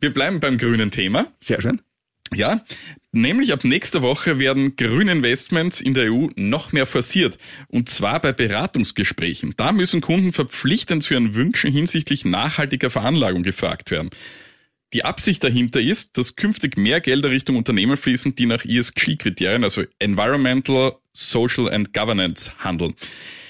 Wir 0.00 0.12
bleiben 0.12 0.40
beim 0.40 0.58
grünen 0.58 0.90
Thema. 0.90 1.26
Sehr 1.40 1.60
schön. 1.60 1.82
Ja, 2.34 2.64
Nämlich 3.16 3.54
ab 3.54 3.64
nächster 3.64 4.02
Woche 4.02 4.38
werden 4.38 4.76
grüne 4.76 5.10
Investments 5.10 5.80
in 5.80 5.94
der 5.94 6.12
EU 6.12 6.26
noch 6.36 6.72
mehr 6.72 6.84
forciert. 6.84 7.38
Und 7.66 7.88
zwar 7.88 8.20
bei 8.20 8.34
Beratungsgesprächen. 8.34 9.54
Da 9.56 9.72
müssen 9.72 10.02
Kunden 10.02 10.34
verpflichtend 10.34 11.02
zu 11.02 11.14
ihren 11.14 11.34
Wünschen 11.34 11.72
hinsichtlich 11.72 12.26
nachhaltiger 12.26 12.90
Veranlagung 12.90 13.42
gefragt 13.42 13.90
werden. 13.90 14.10
Die 14.92 15.04
Absicht 15.04 15.42
dahinter 15.42 15.80
ist, 15.80 16.16
dass 16.16 16.36
künftig 16.36 16.76
mehr 16.76 17.00
Gelder 17.00 17.30
Richtung 17.30 17.56
Unternehmen 17.56 17.96
fließen, 17.96 18.36
die 18.36 18.46
nach 18.46 18.64
ESG-Kriterien, 18.64 19.64
also 19.64 19.82
Environmental, 19.98 20.96
Social 21.12 21.68
and 21.68 21.92
Governance, 21.92 22.52
handeln. 22.62 22.94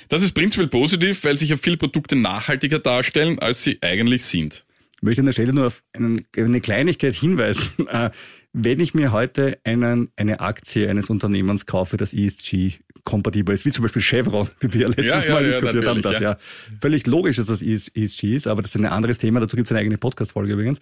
Das 0.09 0.23
ist 0.23 0.33
prinzipiell 0.33 0.69
positiv, 0.69 1.25
weil 1.25 1.37
sich 1.37 1.51
ja 1.51 1.57
viele 1.57 1.77
Produkte 1.77 2.17
nachhaltiger 2.17 2.79
darstellen, 2.79 3.39
als 3.39 3.63
sie 3.63 3.79
eigentlich 3.83 4.25
sind. 4.25 4.65
Ich 4.97 5.03
möchte 5.03 5.21
an 5.21 5.27
der 5.27 5.33
Stelle 5.33 5.53
nur 5.53 5.67
auf 5.67 5.83
eine 5.93 6.61
Kleinigkeit 6.61 7.15
hinweisen. 7.15 7.69
Äh, 7.89 8.11
wenn 8.59 8.81
ich 8.81 8.95
mir 8.95 9.13
heute 9.13 9.59
einen, 9.65 10.09
eine 10.17 10.41
Aktie 10.41 10.89
eines 10.89 11.11
Unternehmens 11.11 11.67
kaufe, 11.67 11.99
das 11.99 12.15
ESG 12.15 12.79
kompatibel 13.05 13.55
ist, 13.55 13.67
wie 13.67 13.71
zum 13.71 13.83
Beispiel 13.83 14.01
Chevron, 14.01 14.49
wie 14.61 14.73
wir 14.73 14.89
letztes 14.89 15.25
Ja, 15.25 15.29
ja, 15.29 15.35
Mal 15.35 15.43
ja, 15.43 15.49
diskutiert 15.51 15.87
haben, 15.87 16.01
das 16.01 16.21
ja. 16.21 16.39
völlig 16.81 17.07
logisch, 17.07 17.37
dass 17.37 17.47
das 17.47 17.61
ESG 17.61 18.35
ist, 18.35 18.47
aber 18.47 18.63
das 18.63 18.75
ist 18.75 18.81
ein 18.81 18.87
anderes 18.87 19.19
Thema, 19.19 19.41
dazu 19.41 19.57
gibt 19.57 19.69
es 19.69 19.73
eine 19.73 19.81
eigene 19.81 19.99
Podcast-Folge 19.99 20.55
übrigens. 20.55 20.81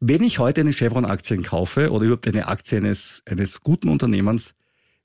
Wenn 0.00 0.22
ich 0.22 0.38
heute 0.38 0.60
eine 0.60 0.72
Chevron-Aktien 0.72 1.42
kaufe 1.42 1.90
oder 1.90 2.04
überhaupt 2.04 2.28
eine 2.28 2.46
Aktie 2.46 2.78
eines, 2.78 3.22
eines 3.26 3.60
guten 3.62 3.88
Unternehmens, 3.88 4.54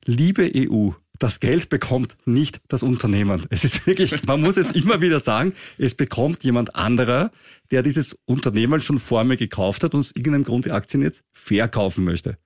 liebe 0.05 0.51
EU, 0.55 0.91
das 1.17 1.39
Geld 1.39 1.69
bekommt 1.69 2.15
nicht 2.25 2.61
das 2.67 2.83
Unternehmen. 2.83 3.47
Es 3.49 3.63
ist 3.63 3.87
wirklich, 3.87 4.23
man 4.27 4.41
muss 4.41 4.57
es 4.57 4.69
immer 4.69 5.01
wieder 5.01 5.19
sagen, 5.19 5.53
es 5.79 5.95
bekommt 5.95 6.43
jemand 6.43 6.75
anderer, 6.75 7.31
der 7.71 7.81
dieses 7.81 8.19
Unternehmen 8.25 8.81
schon 8.81 8.99
vor 8.99 9.23
mir 9.23 9.37
gekauft 9.37 9.83
hat 9.83 9.95
und 9.95 10.01
aus 10.01 10.11
irgendeinem 10.11 10.43
Grund 10.43 10.65
die 10.65 10.71
Aktien 10.71 11.01
jetzt 11.01 11.23
verkaufen 11.31 12.03
möchte. 12.03 12.37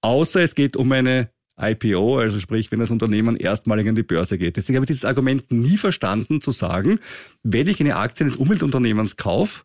Außer 0.00 0.40
es 0.40 0.54
geht 0.54 0.76
um 0.76 0.92
eine 0.92 1.30
IPO, 1.60 2.18
also 2.18 2.38
sprich, 2.38 2.70
wenn 2.70 2.78
das 2.78 2.92
Unternehmen 2.92 3.36
erstmalig 3.36 3.88
an 3.88 3.96
die 3.96 4.04
Börse 4.04 4.38
geht. 4.38 4.56
Deswegen 4.56 4.76
habe 4.76 4.84
ich 4.84 4.88
dieses 4.88 5.04
Argument 5.04 5.50
nie 5.50 5.76
verstanden, 5.76 6.40
zu 6.40 6.52
sagen, 6.52 7.00
wenn 7.42 7.66
ich 7.66 7.80
eine 7.80 7.96
Aktie 7.96 8.24
eines 8.24 8.36
Umweltunternehmens 8.36 9.16
kaufe, 9.16 9.64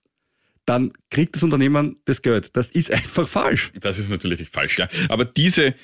dann 0.65 0.93
kriegt 1.09 1.35
das 1.35 1.43
Unternehmen 1.43 1.97
das 2.05 2.21
Geld. 2.21 2.55
Das 2.55 2.71
ist 2.71 2.91
einfach 2.91 3.27
falsch. 3.27 3.71
Das 3.79 3.97
ist 3.97 4.09
natürlich 4.09 4.49
falsch, 4.49 4.79
ja. 4.79 4.87
Aber 5.09 5.25
diese 5.25 5.75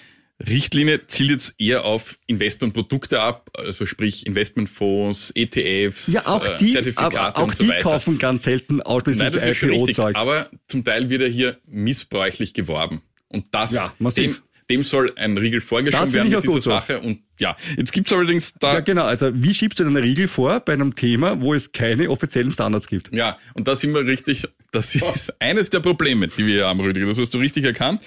Richtlinie 0.47 1.05
zielt 1.07 1.31
jetzt 1.31 1.55
eher 1.57 1.83
auf 1.83 2.17
Investmentprodukte 2.27 3.19
ab, 3.21 3.49
also 3.55 3.85
sprich 3.85 4.25
Investmentfonds, 4.25 5.31
ETFs, 5.35 6.13
Ja, 6.13 6.21
auch 6.27 6.45
äh, 6.47 6.57
die, 6.57 6.71
Zertifikate 6.71 7.19
aber 7.19 7.37
auch 7.37 7.51
so 7.51 7.63
die 7.63 7.71
kaufen 7.81 8.17
ganz 8.19 8.43
selten 8.43 8.81
ausschließlich 8.81 9.63
IPO-Zeug. 9.63 10.15
aber 10.15 10.49
zum 10.67 10.85
Teil 10.85 11.09
wird 11.09 11.21
er 11.23 11.27
hier 11.27 11.57
missbräuchlich 11.65 12.53
geworben. 12.53 13.01
Und 13.27 13.47
das, 13.51 13.73
Ja, 13.73 13.93
massiv. 13.99 14.35
dem, 14.37 14.43
dem 14.69 14.83
soll 14.83 15.13
ein 15.15 15.37
Riegel 15.37 15.61
vorgeschoben 15.61 16.13
werden 16.13 16.29
mit 16.29 16.43
dieser 16.43 16.61
so. 16.61 16.69
Sache. 16.69 16.99
Und 16.99 17.19
ja, 17.39 17.55
jetzt 17.77 17.91
gibt's 17.91 18.13
allerdings 18.13 18.53
da 18.53 18.73
Ja, 18.73 18.79
genau. 18.81 19.05
Also 19.05 19.31
wie 19.33 19.53
schiebst 19.53 19.79
du 19.79 19.83
denn 19.83 19.95
eine 19.95 20.05
Regel 20.05 20.27
vor 20.27 20.59
bei 20.59 20.73
einem 20.73 20.95
Thema, 20.95 21.41
wo 21.41 21.53
es 21.53 21.71
keine 21.71 22.09
offiziellen 22.09 22.51
Standards 22.51 22.87
gibt? 22.87 23.15
Ja, 23.15 23.37
und 23.53 23.67
da 23.67 23.75
sind 23.75 23.93
wir 23.93 24.05
richtig, 24.05 24.47
das 24.71 24.95
ist 24.95 25.33
eines 25.41 25.69
der 25.69 25.79
Probleme, 25.79 26.27
die 26.27 26.45
wir 26.45 26.67
haben, 26.67 26.79
Rüdiger. 26.79 27.07
Das 27.07 27.17
hast 27.17 27.33
du 27.33 27.39
richtig 27.39 27.63
erkannt. 27.63 28.01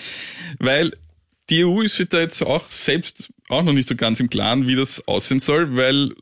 Weil 0.59 0.93
die 1.53 1.65
EU 1.67 1.83
ist 1.83 1.97
sich 1.97 2.09
da 2.09 2.19
jetzt 2.21 2.43
auch 2.43 2.69
selbst 2.71 3.29
auch 3.49 3.63
noch 3.63 3.75
nicht 3.75 3.87
so 3.87 3.95
ganz 3.95 4.19
im 4.19 4.31
Klaren, 4.31 4.67
wie 4.67 4.75
das 4.75 5.07
aussehen 5.07 5.39
soll, 5.39 5.77
weil 5.77 6.13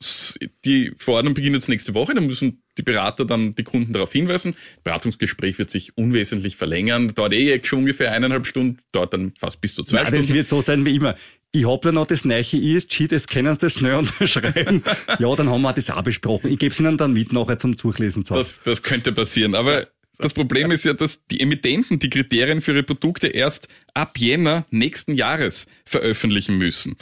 die 0.64 0.92
Verordnung 0.98 1.34
beginnt 1.34 1.54
jetzt 1.54 1.68
nächste 1.68 1.94
Woche. 1.94 2.12
Da 2.14 2.20
müssen 2.20 2.62
die 2.76 2.82
Berater 2.82 3.24
dann 3.24 3.54
die 3.54 3.62
Kunden 3.62 3.92
darauf 3.92 4.10
hinweisen. 4.10 4.56
Beratungsgespräch 4.82 5.58
wird 5.58 5.70
sich 5.70 5.96
unwesentlich 5.96 6.56
verlängern. 6.56 7.14
Dauert 7.14 7.32
eh 7.32 7.60
schon 7.62 7.80
ungefähr 7.80 8.10
eineinhalb 8.10 8.46
Stunden, 8.46 8.78
dauert 8.90 9.12
dann 9.14 9.32
fast 9.38 9.60
bis 9.60 9.76
zu 9.76 9.84
zwei 9.84 9.98
Ja, 9.98 10.02
das 10.04 10.10
Stunden. 10.10 10.34
wird 10.34 10.48
so 10.48 10.60
sein 10.60 10.84
wie 10.84 10.96
immer. 10.96 11.14
Ich 11.52 11.66
hab 11.66 11.82
da 11.82 11.92
noch 11.92 12.06
das 12.06 12.24
neue 12.24 12.40
ESG, 12.40 13.06
das 13.06 13.28
können 13.28 13.54
Sie 13.54 13.60
das 13.60 13.74
schnell 13.74 13.94
unterschreiben. 13.98 14.82
ja, 15.20 15.34
dann 15.36 15.48
haben 15.50 15.62
wir 15.62 15.72
das 15.72 15.90
auch 15.90 16.02
besprochen. 16.02 16.50
Ich 16.50 16.58
gebe 16.58 16.72
es 16.72 16.80
Ihnen 16.80 16.96
dann 16.96 17.12
mit 17.12 17.32
nachher 17.32 17.58
zum 17.58 17.76
Durchlesen. 17.76 18.24
Zu. 18.24 18.34
Das, 18.34 18.60
das 18.62 18.82
könnte 18.82 19.12
passieren. 19.12 19.54
Aber 19.54 19.86
das 20.20 20.35
Problem 20.35 20.70
ist 20.70 20.85
ja, 20.85 20.92
dass 20.92 21.26
die 21.26 21.40
Emittenten 21.40 21.98
die 21.98 22.11
Kriterien 22.11 22.61
für 22.61 22.72
ihre 22.72 22.83
Produkte 22.83 23.28
erst 23.28 23.68
ab 23.94 24.18
Jänner 24.18 24.66
nächsten 24.70 25.12
Jahres 25.12 25.66
veröffentlichen 25.85 26.59
müssen. 26.59 26.96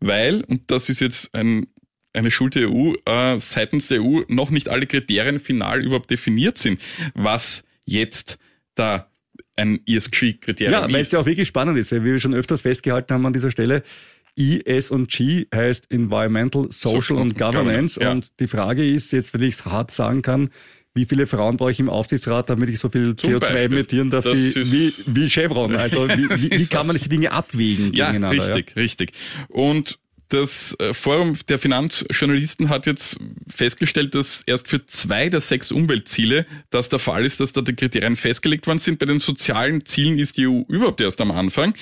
Weil, 0.00 0.42
und 0.44 0.70
das 0.70 0.88
ist 0.88 1.00
jetzt 1.00 1.34
ein, 1.34 1.66
eine 2.12 2.30
Schuld 2.30 2.54
der 2.54 2.70
EU, 2.70 2.94
äh, 3.06 3.38
seitens 3.38 3.88
der 3.88 4.02
EU 4.02 4.22
noch 4.28 4.50
nicht 4.50 4.68
alle 4.68 4.86
Kriterien 4.86 5.40
final 5.40 5.84
überhaupt 5.84 6.10
definiert 6.10 6.58
sind, 6.58 6.80
was 7.14 7.64
jetzt 7.84 8.38
da 8.74 9.08
ein 9.56 9.80
ESG-Kriterium 9.86 10.72
Ja, 10.72 10.82
weil 10.84 11.00
es 11.00 11.08
ist. 11.08 11.12
ja 11.12 11.20
auch 11.20 11.26
wirklich 11.26 11.48
spannend 11.48 11.78
ist, 11.78 11.92
weil 11.92 12.04
wir 12.04 12.18
schon 12.18 12.34
öfters 12.34 12.62
festgehalten 12.62 13.12
haben 13.14 13.26
an 13.26 13.32
dieser 13.32 13.50
Stelle, 13.50 13.82
E, 14.34 14.60
S 14.64 14.90
und 14.90 15.10
G 15.10 15.46
heißt 15.54 15.90
Environmental, 15.90 16.68
Social, 16.70 17.00
Social 17.02 17.16
und 17.18 17.22
und 17.32 17.38
Governance. 17.38 18.00
Governance, 18.00 18.00
ja. 18.00 18.12
Und 18.12 18.40
die 18.40 18.46
Frage 18.46 18.86
ist 18.86 19.12
jetzt, 19.12 19.34
wenn 19.34 19.42
ich 19.42 19.54
es 19.54 19.66
hart 19.66 19.90
sagen 19.90 20.22
kann, 20.22 20.50
wie 20.94 21.06
viele 21.06 21.26
Frauen 21.26 21.56
brauche 21.56 21.70
ich 21.70 21.80
im 21.80 21.88
Aufsichtsrat, 21.88 22.50
damit 22.50 22.68
ich 22.68 22.78
so 22.78 22.88
viel 22.88 23.16
Zum 23.16 23.30
CO2 23.32 23.38
Beispiel. 23.40 23.58
emittieren 23.58 24.10
darf 24.10 24.24
wie, 24.26 24.54
wie, 24.54 24.92
wie 25.06 25.28
Chevron? 25.28 25.74
Also 25.82 26.08
wie, 26.08 26.28
wie, 26.28 26.66
kann 26.66 26.86
man 26.86 26.96
diese 26.96 27.08
Dinge 27.08 27.32
abwägen 27.32 27.92
Ja, 27.94 28.12
gegeneinander? 28.12 28.54
richtig, 28.54 28.76
richtig. 28.76 29.12
Und 29.48 29.98
das 30.28 30.74
äh, 30.80 30.94
Forum 30.94 31.36
der 31.48 31.58
Finanzjournalisten 31.58 32.70
hat 32.70 32.86
jetzt 32.86 33.18
festgestellt, 33.48 34.14
dass 34.14 34.42
erst 34.46 34.66
für 34.68 34.84
zwei 34.86 35.28
der 35.28 35.40
sechs 35.40 35.70
Umweltziele 35.70 36.46
das 36.70 36.88
der 36.88 36.98
Fall 36.98 37.24
ist, 37.26 37.40
dass 37.40 37.52
da 37.52 37.60
die 37.60 37.74
Kriterien 37.74 38.16
festgelegt 38.16 38.66
worden 38.66 38.78
sind. 38.78 38.98
Bei 38.98 39.04
den 39.06 39.18
sozialen 39.18 39.84
Zielen 39.84 40.18
ist 40.18 40.38
die 40.38 40.46
EU 40.46 40.62
überhaupt 40.68 41.02
erst 41.02 41.20
am 41.20 41.30
Anfang. 41.30 41.74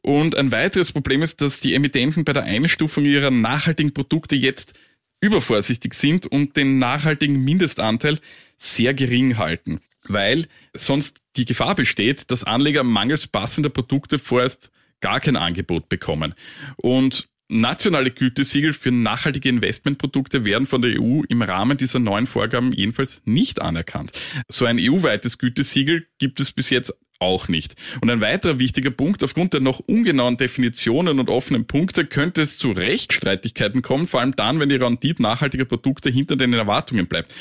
Und 0.00 0.34
ein 0.34 0.50
weiteres 0.50 0.92
Problem 0.92 1.20
ist, 1.22 1.42
dass 1.42 1.60
die 1.60 1.74
Emittenten 1.74 2.24
bei 2.24 2.32
der 2.32 2.44
Einstufung 2.44 3.04
ihrer 3.04 3.30
nachhaltigen 3.30 3.92
Produkte 3.92 4.34
jetzt 4.34 4.72
übervorsichtig 5.20 5.94
sind 5.94 6.26
und 6.26 6.56
den 6.56 6.78
nachhaltigen 6.78 7.42
Mindestanteil 7.42 8.18
sehr 8.56 8.94
gering 8.94 9.38
halten, 9.38 9.80
weil 10.04 10.46
sonst 10.74 11.20
die 11.36 11.44
Gefahr 11.44 11.74
besteht, 11.74 12.30
dass 12.30 12.44
Anleger 12.44 12.82
mangels 12.82 13.26
passender 13.26 13.70
Produkte 13.70 14.18
vorerst 14.18 14.70
gar 15.00 15.20
kein 15.20 15.36
Angebot 15.36 15.88
bekommen. 15.88 16.34
Und 16.76 17.28
nationale 17.48 18.10
Gütesiegel 18.10 18.72
für 18.72 18.92
nachhaltige 18.92 19.48
Investmentprodukte 19.48 20.44
werden 20.44 20.66
von 20.66 20.82
der 20.82 21.00
EU 21.00 21.22
im 21.28 21.42
Rahmen 21.42 21.76
dieser 21.76 21.98
neuen 21.98 22.26
Vorgaben 22.26 22.72
jedenfalls 22.72 23.22
nicht 23.24 23.60
anerkannt. 23.60 24.12
So 24.48 24.66
ein 24.66 24.78
EU-weites 24.78 25.38
Gütesiegel 25.38 26.06
gibt 26.18 26.40
es 26.40 26.52
bis 26.52 26.70
jetzt 26.70 26.94
auch 27.20 27.48
nicht. 27.48 27.76
Und 28.00 28.10
ein 28.10 28.20
weiterer 28.20 28.58
wichtiger 28.58 28.90
Punkt, 28.90 29.22
aufgrund 29.22 29.52
der 29.52 29.60
noch 29.60 29.78
ungenauen 29.78 30.36
Definitionen 30.36 31.20
und 31.20 31.28
offenen 31.28 31.66
Punkte 31.66 32.06
könnte 32.06 32.42
es 32.42 32.58
zu 32.58 32.72
Rechtsstreitigkeiten 32.72 33.82
kommen, 33.82 34.06
vor 34.06 34.20
allem 34.20 34.34
dann, 34.34 34.58
wenn 34.58 34.68
die 34.68 34.76
Rendite 34.76 35.22
nachhaltiger 35.22 35.66
Produkte 35.66 36.10
hinter 36.10 36.36
den 36.36 36.52
Erwartungen 36.52 37.06
bleibt. 37.06 37.32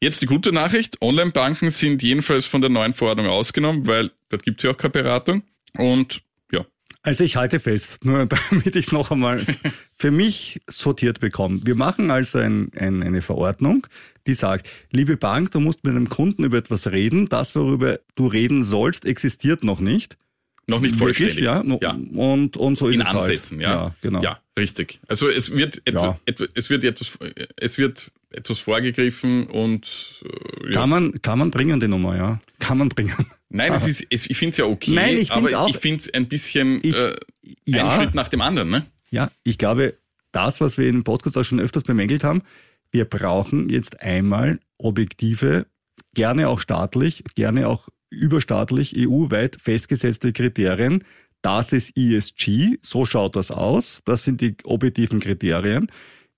Jetzt 0.00 0.20
die 0.20 0.26
gute 0.26 0.50
Nachricht, 0.50 1.00
Online-Banken 1.00 1.70
sind 1.70 2.02
jedenfalls 2.02 2.46
von 2.46 2.60
der 2.60 2.70
neuen 2.70 2.92
Verordnung 2.92 3.28
ausgenommen, 3.28 3.86
weil 3.86 4.10
dort 4.30 4.42
gibt 4.42 4.58
es 4.58 4.64
ja 4.64 4.72
auch 4.72 4.76
keine 4.76 4.90
Beratung. 4.90 5.42
Und 5.76 6.22
Also 7.04 7.24
ich 7.24 7.36
halte 7.36 7.58
fest, 7.60 7.98
nur 8.04 8.26
damit 8.26 8.76
ich 8.76 8.86
es 8.86 8.92
noch 8.92 9.10
einmal 9.10 9.42
für 9.96 10.10
mich 10.10 10.60
sortiert 10.68 11.20
bekomme. 11.20 11.60
Wir 11.64 11.74
machen 11.74 12.10
also 12.10 12.38
ein, 12.38 12.70
ein, 12.76 13.02
eine 13.02 13.22
Verordnung, 13.22 13.86
die 14.26 14.34
sagt, 14.34 14.68
liebe 14.92 15.16
Bank, 15.16 15.50
du 15.50 15.60
musst 15.60 15.82
mit 15.84 15.94
einem 15.94 16.08
Kunden 16.08 16.44
über 16.44 16.58
etwas 16.58 16.90
reden. 16.90 17.28
Das, 17.28 17.54
worüber 17.56 17.98
du 18.14 18.26
reden 18.28 18.62
sollst, 18.62 19.04
existiert 19.04 19.64
noch 19.64 19.80
nicht. 19.80 20.16
noch 20.68 20.80
nicht 20.80 20.94
vollständig. 20.94 21.38
Wirklich, 21.44 21.80
ja. 21.80 21.90
ja. 21.92 21.96
Und, 22.14 22.56
und 22.56 22.78
so 22.78 22.86
ist 22.88 22.94
in 22.94 23.00
es 23.00 23.08
Ansätzen, 23.08 23.58
halt. 23.58 23.68
ja. 23.68 23.72
ja. 23.86 23.94
Genau. 24.00 24.22
Ja, 24.22 24.38
richtig. 24.56 25.00
Also 25.08 25.28
es 25.28 25.50
wird 25.52 25.82
etwa, 25.84 26.04
Ja. 26.04 26.20
etwa, 26.24 26.44
es 26.54 26.70
wird 26.70 26.84
etwas, 26.84 27.18
es 27.56 27.78
wird 27.78 28.12
etwas 28.30 28.60
vorgegriffen 28.60 29.46
und 29.48 30.22
äh, 30.24 30.66
ja. 30.66 30.72
Kann 30.80 30.88
man, 30.88 31.20
kann 31.20 31.38
man 31.40 31.50
bringen, 31.50 31.80
die 31.80 31.88
Nummer, 31.88 32.16
ja. 32.16 32.38
Kann 32.60 32.78
man 32.78 32.88
bringen. 32.88 33.26
Nein, 33.52 33.72
es 33.72 33.86
ist, 33.86 34.06
ich 34.10 34.36
finde 34.36 34.50
es 34.52 34.56
ja 34.56 34.64
okay, 34.64 34.92
Nein, 34.94 35.16
ich 35.18 35.30
find's 35.30 35.52
aber 35.52 35.62
auch- 35.64 35.68
ich 35.68 35.76
finde 35.76 35.98
es 35.98 36.12
ein 36.14 36.26
bisschen 36.28 36.80
Ich- 36.82 36.96
äh, 36.98 37.14
ja. 37.66 37.84
ein 37.86 37.90
Schritt 37.90 38.14
nach 38.14 38.28
dem 38.28 38.40
anderen, 38.40 38.70
ne? 38.70 38.86
Ja, 39.10 39.30
ich 39.44 39.58
glaube, 39.58 39.94
das, 40.32 40.60
was 40.60 40.78
wir 40.78 40.88
im 40.88 41.04
Podcast 41.04 41.36
auch 41.36 41.44
schon 41.44 41.60
öfters 41.60 41.82
bemängelt 41.84 42.24
haben, 42.24 42.42
wir 42.90 43.04
brauchen 43.04 43.68
jetzt 43.68 44.00
einmal 44.00 44.58
objektive, 44.78 45.66
gerne 46.14 46.48
auch 46.48 46.60
staatlich, 46.60 47.24
gerne 47.34 47.68
auch 47.68 47.88
überstaatlich, 48.10 48.94
EU-weit 48.96 49.56
festgesetzte 49.60 50.32
Kriterien. 50.32 51.04
Das 51.42 51.72
ist 51.72 51.96
ESG, 51.96 52.78
so 52.82 53.04
schaut 53.04 53.36
das 53.36 53.50
aus. 53.50 54.00
Das 54.04 54.24
sind 54.24 54.40
die 54.40 54.54
objektiven 54.64 55.20
Kriterien. 55.20 55.88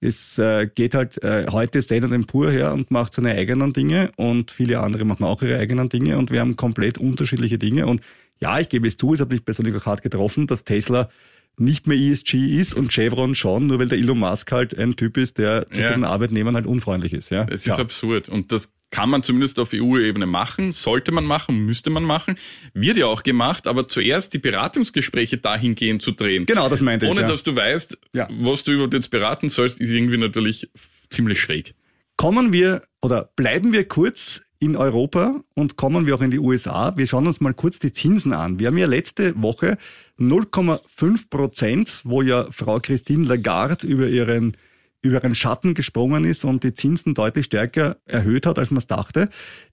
Es 0.04 0.38
äh, 0.38 0.66
geht 0.72 0.94
halt 0.94 1.22
äh, 1.22 1.46
heute 1.50 1.80
Standard 1.82 2.26
Poor 2.26 2.50
her 2.50 2.72
und 2.72 2.90
macht 2.90 3.14
seine 3.14 3.30
eigenen 3.32 3.72
Dinge 3.72 4.10
und 4.16 4.50
viele 4.50 4.80
andere 4.80 5.04
machen 5.04 5.24
auch 5.24 5.40
ihre 5.42 5.58
eigenen 5.58 5.88
Dinge 5.88 6.18
und 6.18 6.30
wir 6.30 6.40
haben 6.40 6.56
komplett 6.56 6.98
unterschiedliche 6.98 7.58
Dinge. 7.58 7.86
Und 7.86 8.02
ja, 8.40 8.58
ich 8.60 8.68
gebe 8.68 8.86
es 8.86 8.96
zu, 8.96 9.14
es 9.14 9.20
hat 9.20 9.30
mich 9.30 9.44
persönlich 9.44 9.74
auch 9.76 9.86
hart 9.86 10.02
getroffen, 10.02 10.46
dass 10.46 10.64
Tesla 10.64 11.08
nicht 11.56 11.86
mehr 11.86 11.96
ESG 11.96 12.34
ist 12.60 12.74
und 12.74 12.92
Chevron 12.92 13.34
schon, 13.34 13.68
nur 13.68 13.78
weil 13.78 13.88
der 13.88 13.98
Elon 13.98 14.18
Musk 14.18 14.50
halt 14.52 14.76
ein 14.76 14.96
Typ 14.96 15.16
ist, 15.16 15.38
der 15.38 15.66
zu 15.70 15.80
Ja. 15.80 15.88
seinen 15.88 16.04
Arbeitnehmern 16.04 16.54
halt 16.56 16.66
unfreundlich 16.66 17.12
ist. 17.12 17.30
Ja, 17.30 17.46
Es 17.48 17.64
ja. 17.64 17.74
ist 17.74 17.80
absurd. 17.80 18.28
Und 18.28 18.50
das 18.52 18.70
kann 18.94 19.10
man 19.10 19.24
zumindest 19.24 19.58
auf 19.58 19.70
EU-Ebene 19.74 20.24
machen, 20.24 20.70
sollte 20.70 21.10
man 21.10 21.24
machen, 21.24 21.66
müsste 21.66 21.90
man 21.90 22.04
machen, 22.04 22.36
wird 22.74 22.96
ja 22.96 23.06
auch 23.06 23.24
gemacht, 23.24 23.66
aber 23.66 23.88
zuerst 23.88 24.34
die 24.34 24.38
Beratungsgespräche 24.38 25.36
dahingehend 25.38 26.00
zu 26.00 26.12
drehen. 26.12 26.46
Genau, 26.46 26.68
das 26.68 26.80
meinte 26.80 27.06
Ohne 27.06 27.16
ich. 27.16 27.20
ja. 27.22 27.26
dass 27.28 27.42
du 27.42 27.56
weißt, 27.56 27.98
Ja. 28.12 28.28
was 28.30 28.62
du 28.62 28.70
überhaupt 28.70 28.94
jetzt 28.94 29.10
beraten 29.10 29.48
sollst, 29.48 29.80
ist 29.80 29.90
irgendwie 29.90 30.16
natürlich 30.16 30.70
ziemlich 31.10 31.40
schräg. 31.40 31.74
Kommen 32.16 32.52
wir 32.52 32.82
oder 33.02 33.30
bleiben 33.34 33.72
wir 33.72 33.88
kurz 33.88 34.42
in 34.60 34.76
Europa 34.76 35.40
und 35.54 35.74
kommen 35.76 36.06
wir 36.06 36.14
auch 36.14 36.20
in 36.22 36.30
die 36.30 36.38
USA. 36.38 36.96
Wir 36.96 37.08
schauen 37.08 37.26
uns 37.26 37.40
mal 37.40 37.52
kurz 37.52 37.80
die 37.80 37.90
Zinsen 37.92 38.32
an. 38.32 38.60
Wir 38.60 38.68
haben 38.68 38.78
ja 38.78 38.86
letzte 38.86 39.34
Woche 39.42 39.76
0,5 40.20 41.28
Prozent, 41.30 42.00
wo 42.04 42.22
ja 42.22 42.46
Frau 42.52 42.78
Christine 42.78 43.26
Lagarde 43.26 43.86
über 43.88 44.06
ihren 44.06 44.56
über 45.04 45.22
ihren 45.22 45.34
Schatten 45.34 45.74
gesprungen 45.74 46.24
ist 46.24 46.44
und 46.44 46.64
die 46.64 46.72
Zinsen 46.74 47.14
deutlich 47.14 47.46
stärker 47.46 47.98
erhöht 48.06 48.46
hat, 48.46 48.58
als 48.58 48.70
man 48.70 48.78
es 48.78 48.86
dachte. 48.86 49.28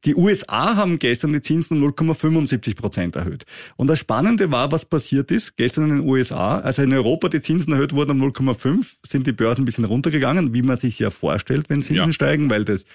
Die 0.05 0.15
USA 0.15 0.75
haben 0.75 0.99
gestern 0.99 1.33
die 1.33 1.41
Zinsen 1.41 1.81
um 1.81 1.89
0,75 1.89 2.75
Prozent 2.75 3.15
erhöht. 3.15 3.45
Und 3.77 3.87
das 3.87 3.97
Spannende 3.99 4.51
war, 4.51 4.71
was 4.71 4.85
passiert 4.85 5.31
ist 5.31 5.55
gestern 5.55 5.89
in 5.89 5.97
den 5.99 6.07
USA. 6.07 6.59
Also 6.59 6.81
in 6.83 6.93
Europa 6.93 7.29
die 7.29 7.41
Zinsen 7.41 7.73
erhöht 7.73 7.93
wurden 7.93 8.21
um 8.21 8.29
0,5, 8.31 8.97
sind 9.05 9.25
die 9.25 9.31
Börsen 9.31 9.61
ein 9.61 9.65
bisschen 9.65 9.85
runtergegangen, 9.85 10.53
wie 10.53 10.61
man 10.61 10.75
sich 10.75 10.99
ja 10.99 11.09
vorstellt, 11.09 11.69
wenn 11.69 11.81
Zinsen 11.81 12.07
Ja. 12.07 12.13
steigen, 12.13 12.49
weil 12.49 12.65
das 12.65 12.85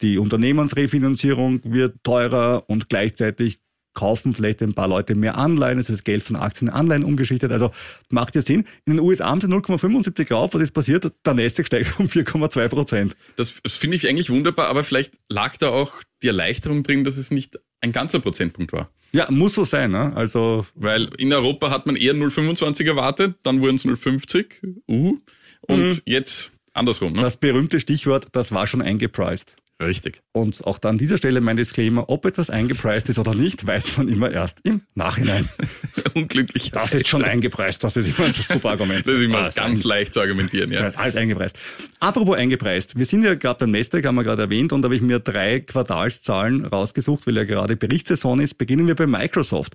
die 0.00 0.18
Unternehmensrefinanzierung 0.18 1.60
wird 1.64 1.96
teurer 2.02 2.64
und 2.68 2.88
gleichzeitig 2.88 3.60
kaufen 3.94 4.32
vielleicht 4.32 4.62
ein 4.62 4.74
paar 4.74 4.88
Leute 4.88 5.14
mehr 5.14 5.36
Anleihen, 5.36 5.78
es 5.78 5.90
wird 5.90 6.04
Geld 6.04 6.22
von 6.22 6.36
Aktien 6.36 6.68
in 6.68 6.74
Anleihen 6.74 7.04
umgeschichtet, 7.04 7.52
also 7.52 7.70
macht 8.08 8.34
ja 8.34 8.40
Sinn. 8.40 8.64
In 8.84 8.96
den 8.96 9.00
USA 9.00 9.26
haben 9.26 9.40
sie 9.40 9.46
0,75 9.46 10.32
rauf, 10.32 10.54
was 10.54 10.62
ist 10.62 10.72
passiert? 10.72 11.10
Der 11.24 11.34
Nasdaq 11.34 11.66
steigt 11.66 11.98
um 11.98 12.06
4,2 12.06 12.68
Prozent. 12.68 13.16
Das, 13.36 13.60
das 13.62 13.76
finde 13.76 13.96
ich 13.96 14.08
eigentlich 14.08 14.30
wunderbar, 14.30 14.68
aber 14.68 14.84
vielleicht 14.84 15.14
lag 15.28 15.56
da 15.56 15.68
auch 15.68 15.92
die 16.22 16.28
Erleichterung 16.28 16.82
drin, 16.82 17.04
dass 17.04 17.16
es 17.16 17.30
nicht 17.30 17.58
ein 17.80 17.92
ganzer 17.92 18.20
Prozentpunkt 18.20 18.72
war. 18.72 18.90
Ja, 19.12 19.30
muss 19.30 19.54
so 19.54 19.64
sein, 19.64 19.90
ne? 19.90 20.12
Also 20.16 20.64
Weil 20.74 21.10
in 21.18 21.32
Europa 21.32 21.70
hat 21.70 21.86
man 21.86 21.96
eher 21.96 22.14
0,25 22.14 22.86
erwartet, 22.86 23.34
dann 23.42 23.60
wurden 23.60 23.76
es 23.76 23.84
0,50, 23.84 24.46
uh, 24.88 25.18
und 25.62 26.02
jetzt 26.06 26.50
andersrum, 26.72 27.12
ne? 27.12 27.20
das 27.20 27.36
berühmte 27.36 27.78
Stichwort, 27.78 28.28
das 28.32 28.52
war 28.52 28.66
schon 28.66 28.80
eingepreist. 28.80 29.54
Richtig. 29.82 30.22
Und 30.32 30.64
auch 30.66 30.78
da 30.78 30.88
an 30.88 30.98
dieser 30.98 31.18
Stelle 31.18 31.40
mein 31.40 31.56
Disclaimer, 31.56 32.08
ob 32.08 32.24
etwas 32.24 32.50
eingepreist 32.50 33.08
ist 33.08 33.18
oder 33.18 33.34
nicht, 33.34 33.66
weiß 33.66 33.98
man 33.98 34.08
immer 34.08 34.30
erst 34.30 34.60
im 34.62 34.82
Nachhinein. 34.94 35.48
Unglücklich. 36.14 36.70
Das 36.70 36.94
ist 36.94 37.08
schon 37.08 37.24
eingepreist, 37.24 37.82
das 37.84 37.96
ist 37.96 38.16
immer 38.16 38.26
ein 38.26 38.32
super 38.32 38.70
Argument. 38.70 39.06
Das 39.06 39.16
ist 39.16 39.24
immer 39.24 39.44
das 39.44 39.54
ganz 39.54 39.84
leicht 39.84 40.12
zu 40.12 40.20
argumentieren, 40.20 40.70
Ja, 40.72 40.88
alles 40.88 41.16
eingepreist. 41.16 41.58
Apropos 42.00 42.36
eingepreist. 42.36 42.98
Wir 42.98 43.06
sind 43.06 43.24
ja 43.24 43.34
gerade 43.34 43.60
beim 43.60 43.70
Nasdaq, 43.70 44.04
haben 44.04 44.14
wir 44.14 44.24
gerade 44.24 44.42
erwähnt, 44.42 44.72
und 44.72 44.82
da 44.82 44.86
habe 44.86 44.96
ich 44.96 45.02
mir 45.02 45.18
drei 45.18 45.60
Quartalszahlen 45.60 46.64
rausgesucht, 46.64 47.26
weil 47.26 47.36
ja 47.36 47.44
gerade 47.44 47.76
Berichtssaison 47.76 48.40
ist. 48.40 48.54
Beginnen 48.58 48.86
wir 48.86 48.94
bei 48.94 49.06
Microsoft. 49.06 49.74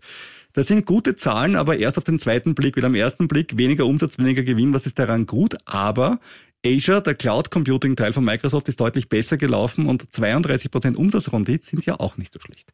Das 0.53 0.67
sind 0.67 0.87
gute 0.87 1.15
Zahlen, 1.15 1.55
aber 1.55 1.77
erst 1.77 1.99
auf 1.99 2.03
den 2.03 2.17
zweiten 2.17 2.55
Blick, 2.55 2.77
weil 2.77 2.85
am 2.85 2.95
ersten 2.95 3.27
Blick 3.27 3.57
weniger 3.57 3.85
Umsatz, 3.85 4.17
weniger 4.17 4.41
Gewinn, 4.41 4.73
was 4.73 4.87
ist 4.87 4.97
daran 4.97 5.27
gut? 5.27 5.55
Aber 5.65 6.19
Azure, 6.65 7.01
der 7.01 7.15
Cloud 7.15 7.51
Computing 7.51 7.95
Teil 7.95 8.13
von 8.13 8.25
Microsoft, 8.25 8.67
ist 8.67 8.79
deutlich 8.79 9.09
besser 9.09 9.37
gelaufen 9.37 9.87
und 9.87 10.03
32% 10.03 10.95
Umsatzrendite 10.95 11.65
sind 11.65 11.85
ja 11.85 11.99
auch 11.99 12.17
nicht 12.17 12.33
so 12.33 12.39
schlecht. 12.39 12.73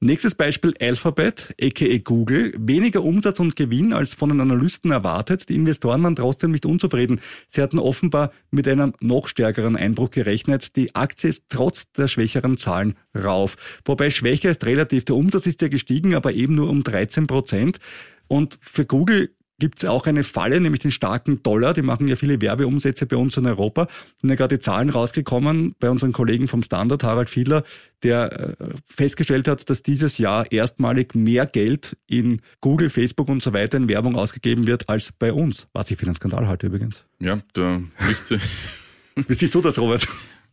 Nächstes 0.00 0.34
Beispiel 0.34 0.74
Alphabet, 0.80 1.54
aka 1.60 1.98
Google. 1.98 2.52
Weniger 2.58 3.02
Umsatz 3.02 3.38
und 3.38 3.54
Gewinn 3.54 3.92
als 3.92 4.14
von 4.14 4.28
den 4.28 4.40
Analysten 4.40 4.90
erwartet. 4.90 5.48
Die 5.48 5.54
Investoren 5.54 6.02
waren 6.02 6.16
trotzdem 6.16 6.50
nicht 6.50 6.66
unzufrieden. 6.66 7.20
Sie 7.46 7.62
hatten 7.62 7.78
offenbar 7.78 8.32
mit 8.50 8.66
einem 8.66 8.94
noch 9.00 9.28
stärkeren 9.28 9.76
Einbruch 9.76 10.10
gerechnet. 10.10 10.74
Die 10.76 10.94
Aktie 10.94 11.30
ist 11.30 11.44
trotz 11.48 11.92
der 11.92 12.08
schwächeren 12.08 12.56
Zahlen 12.56 12.96
rauf. 13.16 13.56
Wobei 13.84 14.10
schwächer 14.10 14.50
ist 14.50 14.66
relativ. 14.66 15.04
Der 15.04 15.16
Umsatz 15.16 15.46
ist 15.46 15.62
ja 15.62 15.68
gestiegen, 15.68 16.14
aber 16.14 16.32
eben 16.32 16.56
nur 16.56 16.68
um 16.68 16.82
13 16.82 17.28
Prozent. 17.28 17.78
Und 18.26 18.58
für 18.60 18.84
Google 18.84 19.30
gibt 19.58 19.78
es 19.78 19.88
auch 19.88 20.06
eine 20.06 20.24
Falle, 20.24 20.60
nämlich 20.60 20.80
den 20.80 20.90
starken 20.90 21.42
Dollar. 21.42 21.74
Die 21.74 21.82
machen 21.82 22.08
ja 22.08 22.16
viele 22.16 22.40
Werbeumsätze 22.40 23.06
bei 23.06 23.16
uns 23.16 23.36
in 23.36 23.46
Europa. 23.46 23.88
Sind 24.16 24.30
ja 24.30 24.36
gerade 24.36 24.56
die 24.56 24.60
Zahlen 24.60 24.90
rausgekommen 24.90 25.74
bei 25.78 25.90
unseren 25.90 26.12
Kollegen 26.12 26.48
vom 26.48 26.62
Standard, 26.62 27.04
Harald 27.04 27.30
Fiedler, 27.30 27.62
der 28.02 28.56
äh, 28.60 28.66
festgestellt 28.86 29.48
hat, 29.48 29.70
dass 29.70 29.82
dieses 29.82 30.18
Jahr 30.18 30.50
erstmalig 30.50 31.14
mehr 31.14 31.46
Geld 31.46 31.96
in 32.06 32.40
Google, 32.60 32.90
Facebook 32.90 33.28
und 33.28 33.42
so 33.42 33.52
weiter 33.52 33.78
in 33.78 33.88
Werbung 33.88 34.16
ausgegeben 34.16 34.66
wird 34.66 34.88
als 34.88 35.12
bei 35.12 35.32
uns. 35.32 35.68
Was 35.72 35.90
ich 35.90 35.98
für 35.98 36.06
einen 36.06 36.16
Skandal 36.16 36.48
halte 36.48 36.66
übrigens. 36.66 37.04
Ja, 37.20 37.38
da 37.52 37.80
müsste, 38.06 38.40
Wie 39.14 39.34
siehst 39.34 39.54
du 39.54 39.60
das, 39.60 39.78
Robert? 39.78 40.08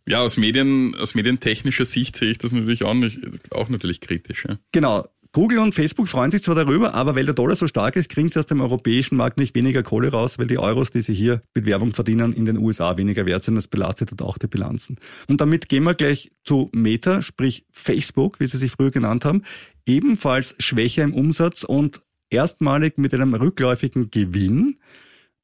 ja, 0.07 0.19
aus 0.19 0.37
Medien, 0.37 0.95
aus 0.95 1.15
medientechnischer 1.15 1.85
Sicht 1.85 2.15
sehe 2.15 2.31
ich 2.31 2.37
das 2.37 2.51
natürlich 2.51 2.83
auch 2.83 2.93
nicht, 2.93 3.19
auch 3.51 3.69
natürlich 3.69 4.01
kritisch, 4.01 4.45
ja. 4.47 4.57
Genau. 4.71 5.07
Google 5.31 5.59
und 5.59 5.75
Facebook 5.75 6.07
freuen 6.07 6.31
sich 6.31 6.41
zwar 6.41 6.55
darüber, 6.55 6.95
aber 6.95 7.15
weil 7.15 7.25
der 7.25 7.35
Dollar 7.35 7.55
so 7.55 7.67
stark 7.67 7.95
ist, 7.95 8.09
kriegen 8.09 8.29
sie 8.29 8.39
aus 8.39 8.47
dem 8.47 8.61
europäischen 8.61 9.15
Markt 9.15 9.37
nicht 9.37 9.53
weniger 9.53 9.83
Kohle 9.83 10.09
raus, 10.09 10.39
weil 10.39 10.47
die 10.47 10.57
Euros, 10.57 10.89
die 10.89 11.01
sie 11.01 11.13
hier 11.13 11.43
mit 11.53 11.67
Werbung 11.67 11.91
verdienen, 11.91 12.33
in 12.33 12.45
den 12.45 12.57
USA 12.57 12.97
weniger 12.97 13.27
wert 13.27 13.43
sind. 13.43 13.53
Das 13.53 13.67
belastet 13.67 14.09
dort 14.09 14.23
auch 14.23 14.37
die 14.39 14.47
Bilanzen. 14.47 14.97
Und 15.27 15.39
damit 15.39 15.69
gehen 15.69 15.83
wir 15.83 15.93
gleich 15.93 16.31
zu 16.43 16.69
Meta, 16.73 17.21
sprich 17.21 17.65
Facebook, 17.71 18.39
wie 18.39 18.47
sie 18.47 18.57
sich 18.57 18.71
früher 18.71 18.89
genannt 18.89 19.23
haben. 19.23 19.43
Ebenfalls 19.85 20.55
schwächer 20.57 21.03
im 21.03 21.13
Umsatz 21.13 21.63
und 21.63 22.01
erstmalig 22.31 22.97
mit 22.97 23.13
einem 23.13 23.35
rückläufigen 23.35 24.09
Gewinn. 24.09 24.79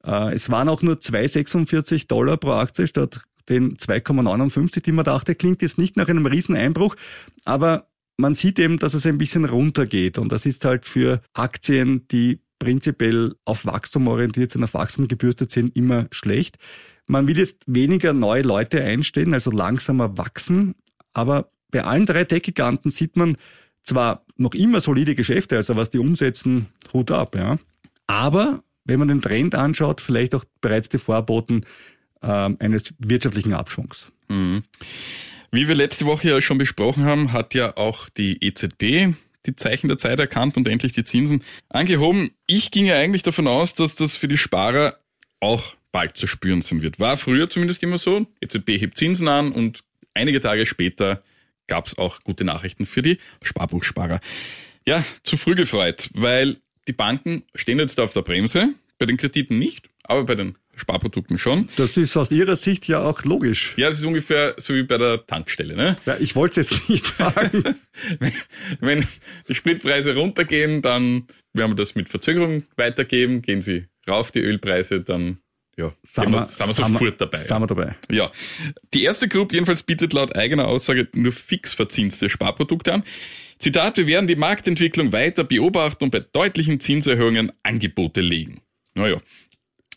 Äh, 0.04 0.34
Es 0.34 0.50
waren 0.50 0.68
auch 0.68 0.82
nur 0.82 0.96
2,46 0.96 2.08
Dollar 2.08 2.38
pro 2.38 2.52
Aktie 2.52 2.88
statt 2.88 3.22
den 3.50 3.76
2,59, 3.78 4.82
die 4.82 4.92
man 4.92 5.06
dachte. 5.06 5.36
Klingt 5.36 5.62
jetzt 5.62 5.78
nicht 5.78 5.96
nach 5.96 6.08
einem 6.08 6.26
Rieseneinbruch, 6.26 6.96
aber 7.44 7.88
man 8.18 8.34
sieht 8.34 8.60
eben, 8.60 8.78
dass 8.80 8.94
es 8.94 9.06
ein 9.06 9.18
bisschen 9.18 9.46
runtergeht. 9.46 10.18
Und 10.18 10.32
das 10.32 10.46
ist 10.46 10.66
halt 10.66 10.86
für 10.86 11.22
Aktien, 11.34 12.08
die 12.10 12.40
prinzipiell 12.60 13.36
auf 13.46 13.66
Wachstum 13.66 14.08
orientiert 14.08 14.52
sind, 14.52 14.64
auf 14.64 14.74
Wachstum 14.74 15.08
gebürstet 15.08 15.52
sind, 15.52 15.76
immer 15.76 16.08
schlecht. 16.12 16.58
Man 17.08 17.28
will 17.28 17.38
jetzt 17.38 17.64
weniger 17.68 18.14
neue 18.14 18.42
Leute 18.42 18.82
einstellen, 18.84 19.34
also 19.34 19.52
langsamer 19.52 20.18
wachsen. 20.18 20.76
Aber 21.14 21.50
bei 21.72 21.84
allen 21.84 22.06
drei 22.06 22.24
Tech-Giganten 22.24 22.90
sieht 22.90 23.18
man 23.18 23.38
zwar 23.84 24.26
noch 24.38 24.54
immer 24.54 24.82
solide 24.82 25.14
Geschäfte, 25.14 25.58
also 25.58 25.76
was 25.76 25.90
die 25.90 26.00
umsetzen, 26.00 26.68
Hut 26.94 27.12
ab, 27.12 27.36
ja. 27.36 27.60
Aber 28.08 28.64
wenn 28.86 29.00
man 29.00 29.08
den 29.08 29.22
Trend 29.22 29.56
anschaut, 29.56 30.02
vielleicht 30.02 30.34
auch 30.36 30.46
bereits 30.62 30.90
die 30.90 30.98
Vorboten 30.98 31.62
ähm, 32.22 32.58
eines 32.60 32.94
wirtschaftlichen 33.00 33.54
Abschwungs. 33.54 34.12
Wie 35.56 35.70
wir 35.70 35.76
letzte 35.76 36.06
Woche 36.06 36.28
ja 36.28 36.42
schon 36.42 36.58
besprochen 36.58 37.06
haben, 37.06 37.32
hat 37.32 37.54
ja 37.54 37.78
auch 37.78 38.10
die 38.10 38.44
EZB 38.46 39.16
die 39.46 39.56
Zeichen 39.56 39.88
der 39.88 39.98
Zeit 39.98 40.20
erkannt 40.20 40.58
und 40.58 40.68
endlich 40.68 40.92
die 40.92 41.06
Zinsen 41.06 41.44
angehoben. 41.70 42.32
Ich 42.46 42.72
ging 42.72 42.86
ja 42.86 42.96
eigentlich 42.98 43.24
davon 43.24 43.48
aus, 43.48 43.74
dass 43.74 43.96
das 43.96 44.18
für 44.18 44.28
die 44.28 44.36
Sparer 44.36 45.00
auch 45.40 45.76
bald 45.94 46.18
zu 46.18 46.28
spüren 46.28 46.62
sein 46.62 46.82
wird. 46.82 47.00
War 47.00 47.16
früher 47.16 47.50
zumindest 47.50 47.82
immer 47.84 47.98
so. 47.98 48.28
EZB 48.42 48.72
hebt 48.72 48.98
Zinsen 48.98 49.30
an 49.30 49.54
und 49.54 49.86
einige 50.14 50.42
Tage 50.42 50.66
später 50.66 51.24
gab 51.68 51.88
es 51.88 51.98
auch 51.98 52.20
gute 52.26 52.44
Nachrichten 52.44 52.86
für 52.86 53.02
die 53.02 53.18
Sparbuchsparer. 53.42 54.20
Ja, 54.86 55.06
zu 55.24 55.38
früh 55.38 55.56
gefreut, 55.56 56.10
weil 56.14 56.58
die 56.90 56.94
Banken 56.94 57.46
stehen 57.56 57.80
jetzt 57.80 58.02
auf 58.02 58.12
der 58.12 58.24
Bremse, 58.24 58.74
bei 58.98 59.06
den 59.06 59.16
Krediten 59.16 59.58
nicht, 59.58 59.88
aber 60.04 60.26
bei 60.26 60.36
den 60.36 60.58
Sparprodukten 60.76 61.38
schon. 61.38 61.68
Das 61.78 61.98
ist 61.98 62.16
aus 62.18 62.32
Ihrer 62.32 62.56
Sicht 62.56 62.88
ja 62.88 63.04
auch 63.04 63.24
logisch. 63.24 63.74
Ja, 63.78 63.90
das 63.90 64.00
ist 64.00 64.06
ungefähr 64.06 64.56
so 64.58 64.74
wie 64.74 64.84
bei 64.84 64.98
der 64.98 65.26
Tankstelle. 65.26 65.76
Ne? 65.76 65.98
Ja, 66.06 66.18
ich 66.20 66.36
wollte 66.36 66.62
es 66.62 66.70
jetzt 66.70 66.90
nicht 66.90 67.08
sagen. 67.18 67.64
wenn, 68.20 68.34
wenn 68.80 69.08
die 69.48 69.56
Spritpreise 69.56 70.16
runtergehen, 70.16 70.82
dann 70.82 71.28
werden 71.54 71.72
wir 71.72 71.76
das 71.76 71.96
mit 71.96 72.10
Verzögerung 72.10 72.64
weitergeben. 72.76 73.42
Gehen 73.42 73.62
sie 73.62 73.86
rauf, 74.08 74.32
die 74.32 74.40
Ölpreise, 74.40 75.02
dann 75.02 75.40
ja, 75.78 75.92
sind 76.04 76.32
wir, 76.32 76.44
sind 76.44 76.68
wir 76.68 76.74
sofort 76.74 77.20
dabei. 77.20 77.38
Sind 77.38 77.60
wir 77.60 77.68
dabei. 77.68 77.96
Ja. 78.10 78.32
Die 78.94 79.04
erste 79.04 79.28
Gruppe 79.28 79.56
jedenfalls 79.56 79.84
bietet 79.84 80.14
laut 80.14 80.36
eigener 80.36 80.68
Aussage 80.68 81.10
nur 81.14 81.34
fix 81.34 81.74
verzinste 81.74 82.30
Sparprodukte 82.30 82.94
an. 82.94 83.04
Zitat, 83.60 83.98
wir 83.98 84.08
werden 84.08 84.28
die 84.28 84.36
Marktentwicklung 84.36 85.12
weiter 85.12 85.44
beobachten 85.44 86.06
und 86.06 86.12
bei 86.12 86.20
deutlichen 86.20 86.80
Zinserhöhungen 86.80 87.52
Angebote 87.64 88.22
legen. 88.22 88.62
Naja. 88.96 89.22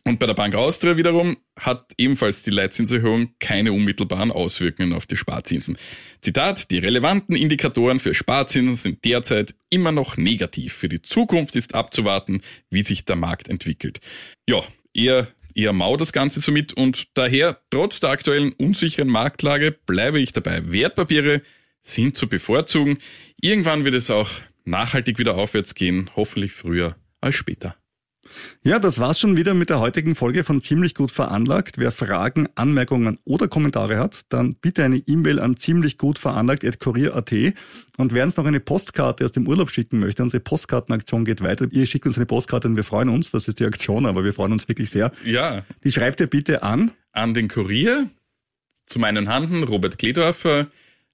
Und 0.08 0.18
bei 0.18 0.24
der 0.24 0.32
Bank 0.32 0.54
Austria 0.54 0.96
wiederum 0.96 1.36
hat 1.60 1.92
ebenfalls 1.98 2.42
die 2.42 2.50
Leitzinserhöhung 2.50 3.34
keine 3.40 3.74
unmittelbaren 3.74 4.32
Auswirkungen 4.32 4.94
auf 4.94 5.04
die 5.04 5.18
Sparzinsen. 5.18 5.76
Zitat, 6.22 6.70
die 6.70 6.78
relevanten 6.78 7.36
Indikatoren 7.36 8.00
für 8.00 8.14
Sparzinsen 8.14 8.76
sind 8.76 9.04
derzeit 9.04 9.54
immer 9.68 9.92
noch 9.92 10.16
negativ. 10.16 10.72
Für 10.72 10.88
die 10.88 11.02
Zukunft 11.02 11.56
ist 11.56 11.74
abzuwarten, 11.74 12.40
wie 12.70 12.80
sich 12.80 13.04
der 13.04 13.16
Markt 13.16 13.50
entwickelt. 13.50 14.00
Ja, 14.48 14.64
eher 14.94 15.28
eher 15.54 15.74
mau 15.74 15.98
das 15.98 16.14
Ganze 16.14 16.40
somit 16.40 16.72
und 16.72 17.08
daher, 17.18 17.60
trotz 17.68 18.00
der 18.00 18.08
aktuellen 18.08 18.52
unsicheren 18.52 19.08
Marktlage, 19.08 19.72
bleibe 19.72 20.20
ich 20.20 20.32
dabei. 20.32 20.72
Wertpapiere 20.72 21.42
sind 21.82 22.16
zu 22.16 22.28
bevorzugen. 22.28 22.96
Irgendwann 23.42 23.84
wird 23.84 23.94
es 23.94 24.10
auch 24.10 24.30
nachhaltig 24.64 25.18
wieder 25.18 25.34
aufwärts 25.34 25.74
gehen, 25.74 26.08
hoffentlich 26.16 26.52
früher 26.52 26.96
als 27.20 27.34
später. 27.34 27.76
Ja, 28.62 28.78
das 28.78 28.98
war's 28.98 29.18
schon 29.20 29.36
wieder 29.36 29.54
mit 29.54 29.70
der 29.70 29.80
heutigen 29.80 30.14
Folge 30.14 30.44
von 30.44 30.62
Ziemlich 30.62 30.94
gut 30.94 31.10
veranlagt. 31.10 31.78
Wer 31.78 31.90
Fragen, 31.90 32.48
Anmerkungen 32.54 33.18
oder 33.24 33.48
Kommentare 33.48 33.98
hat, 33.98 34.22
dann 34.28 34.54
bitte 34.54 34.84
eine 34.84 34.96
E-Mail 34.98 35.40
an 35.40 35.56
ziemlichgutveranlagt.kurier.at 35.56 37.32
und 37.98 38.14
wer 38.14 38.24
uns 38.24 38.36
noch 38.36 38.46
eine 38.46 38.60
Postkarte 38.60 39.24
aus 39.24 39.32
dem 39.32 39.48
Urlaub 39.48 39.70
schicken 39.70 39.98
möchte, 39.98 40.22
unsere 40.22 40.40
Postkartenaktion 40.40 41.24
geht 41.24 41.42
weiter. 41.42 41.66
Ihr 41.70 41.86
schickt 41.86 42.06
uns 42.06 42.16
eine 42.16 42.26
Postkarte 42.26 42.68
und 42.68 42.76
wir 42.76 42.84
freuen 42.84 43.08
uns, 43.08 43.30
das 43.30 43.48
ist 43.48 43.60
die 43.60 43.64
Aktion, 43.64 44.06
aber 44.06 44.24
wir 44.24 44.32
freuen 44.32 44.52
uns 44.52 44.68
wirklich 44.68 44.90
sehr. 44.90 45.12
Ja. 45.24 45.64
Die 45.84 45.92
schreibt 45.92 46.20
ihr 46.20 46.26
bitte 46.26 46.62
an. 46.62 46.92
An 47.12 47.34
den 47.34 47.48
Kurier, 47.48 48.08
zu 48.86 48.98
meinen 48.98 49.28
Handen, 49.28 49.64
Robert 49.64 49.98
Kledorfer, 49.98 50.68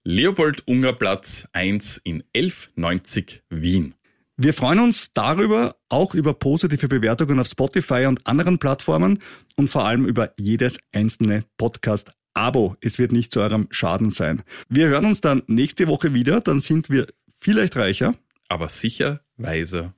Leopold 0.04 0.66
Unger 0.66 0.92
Platz 0.92 1.48
1 1.52 1.98
in 2.04 2.22
1190 2.34 3.42
Wien. 3.48 3.94
Wir 4.36 4.52
freuen 4.52 4.80
uns 4.80 5.12
darüber, 5.12 5.76
auch 5.88 6.12
über 6.12 6.34
positive 6.34 6.88
Bewertungen 6.88 7.38
auf 7.38 7.46
Spotify 7.46 8.06
und 8.06 8.26
anderen 8.26 8.58
Plattformen 8.58 9.20
und 9.54 9.68
vor 9.68 9.84
allem 9.84 10.06
über 10.06 10.32
jedes 10.36 10.80
einzelne 10.90 11.44
Podcast-Abo. 11.56 12.74
Es 12.80 12.98
wird 12.98 13.12
nicht 13.12 13.30
zu 13.30 13.40
eurem 13.40 13.68
Schaden 13.70 14.10
sein. 14.10 14.42
Wir 14.68 14.88
hören 14.88 15.04
uns 15.04 15.20
dann 15.20 15.44
nächste 15.46 15.86
Woche 15.86 16.14
wieder, 16.14 16.40
dann 16.40 16.58
sind 16.58 16.90
wir 16.90 17.06
vielleicht 17.40 17.76
reicher. 17.76 18.16
Aber 18.48 18.68
sicher 18.68 19.20
weiser. 19.36 19.94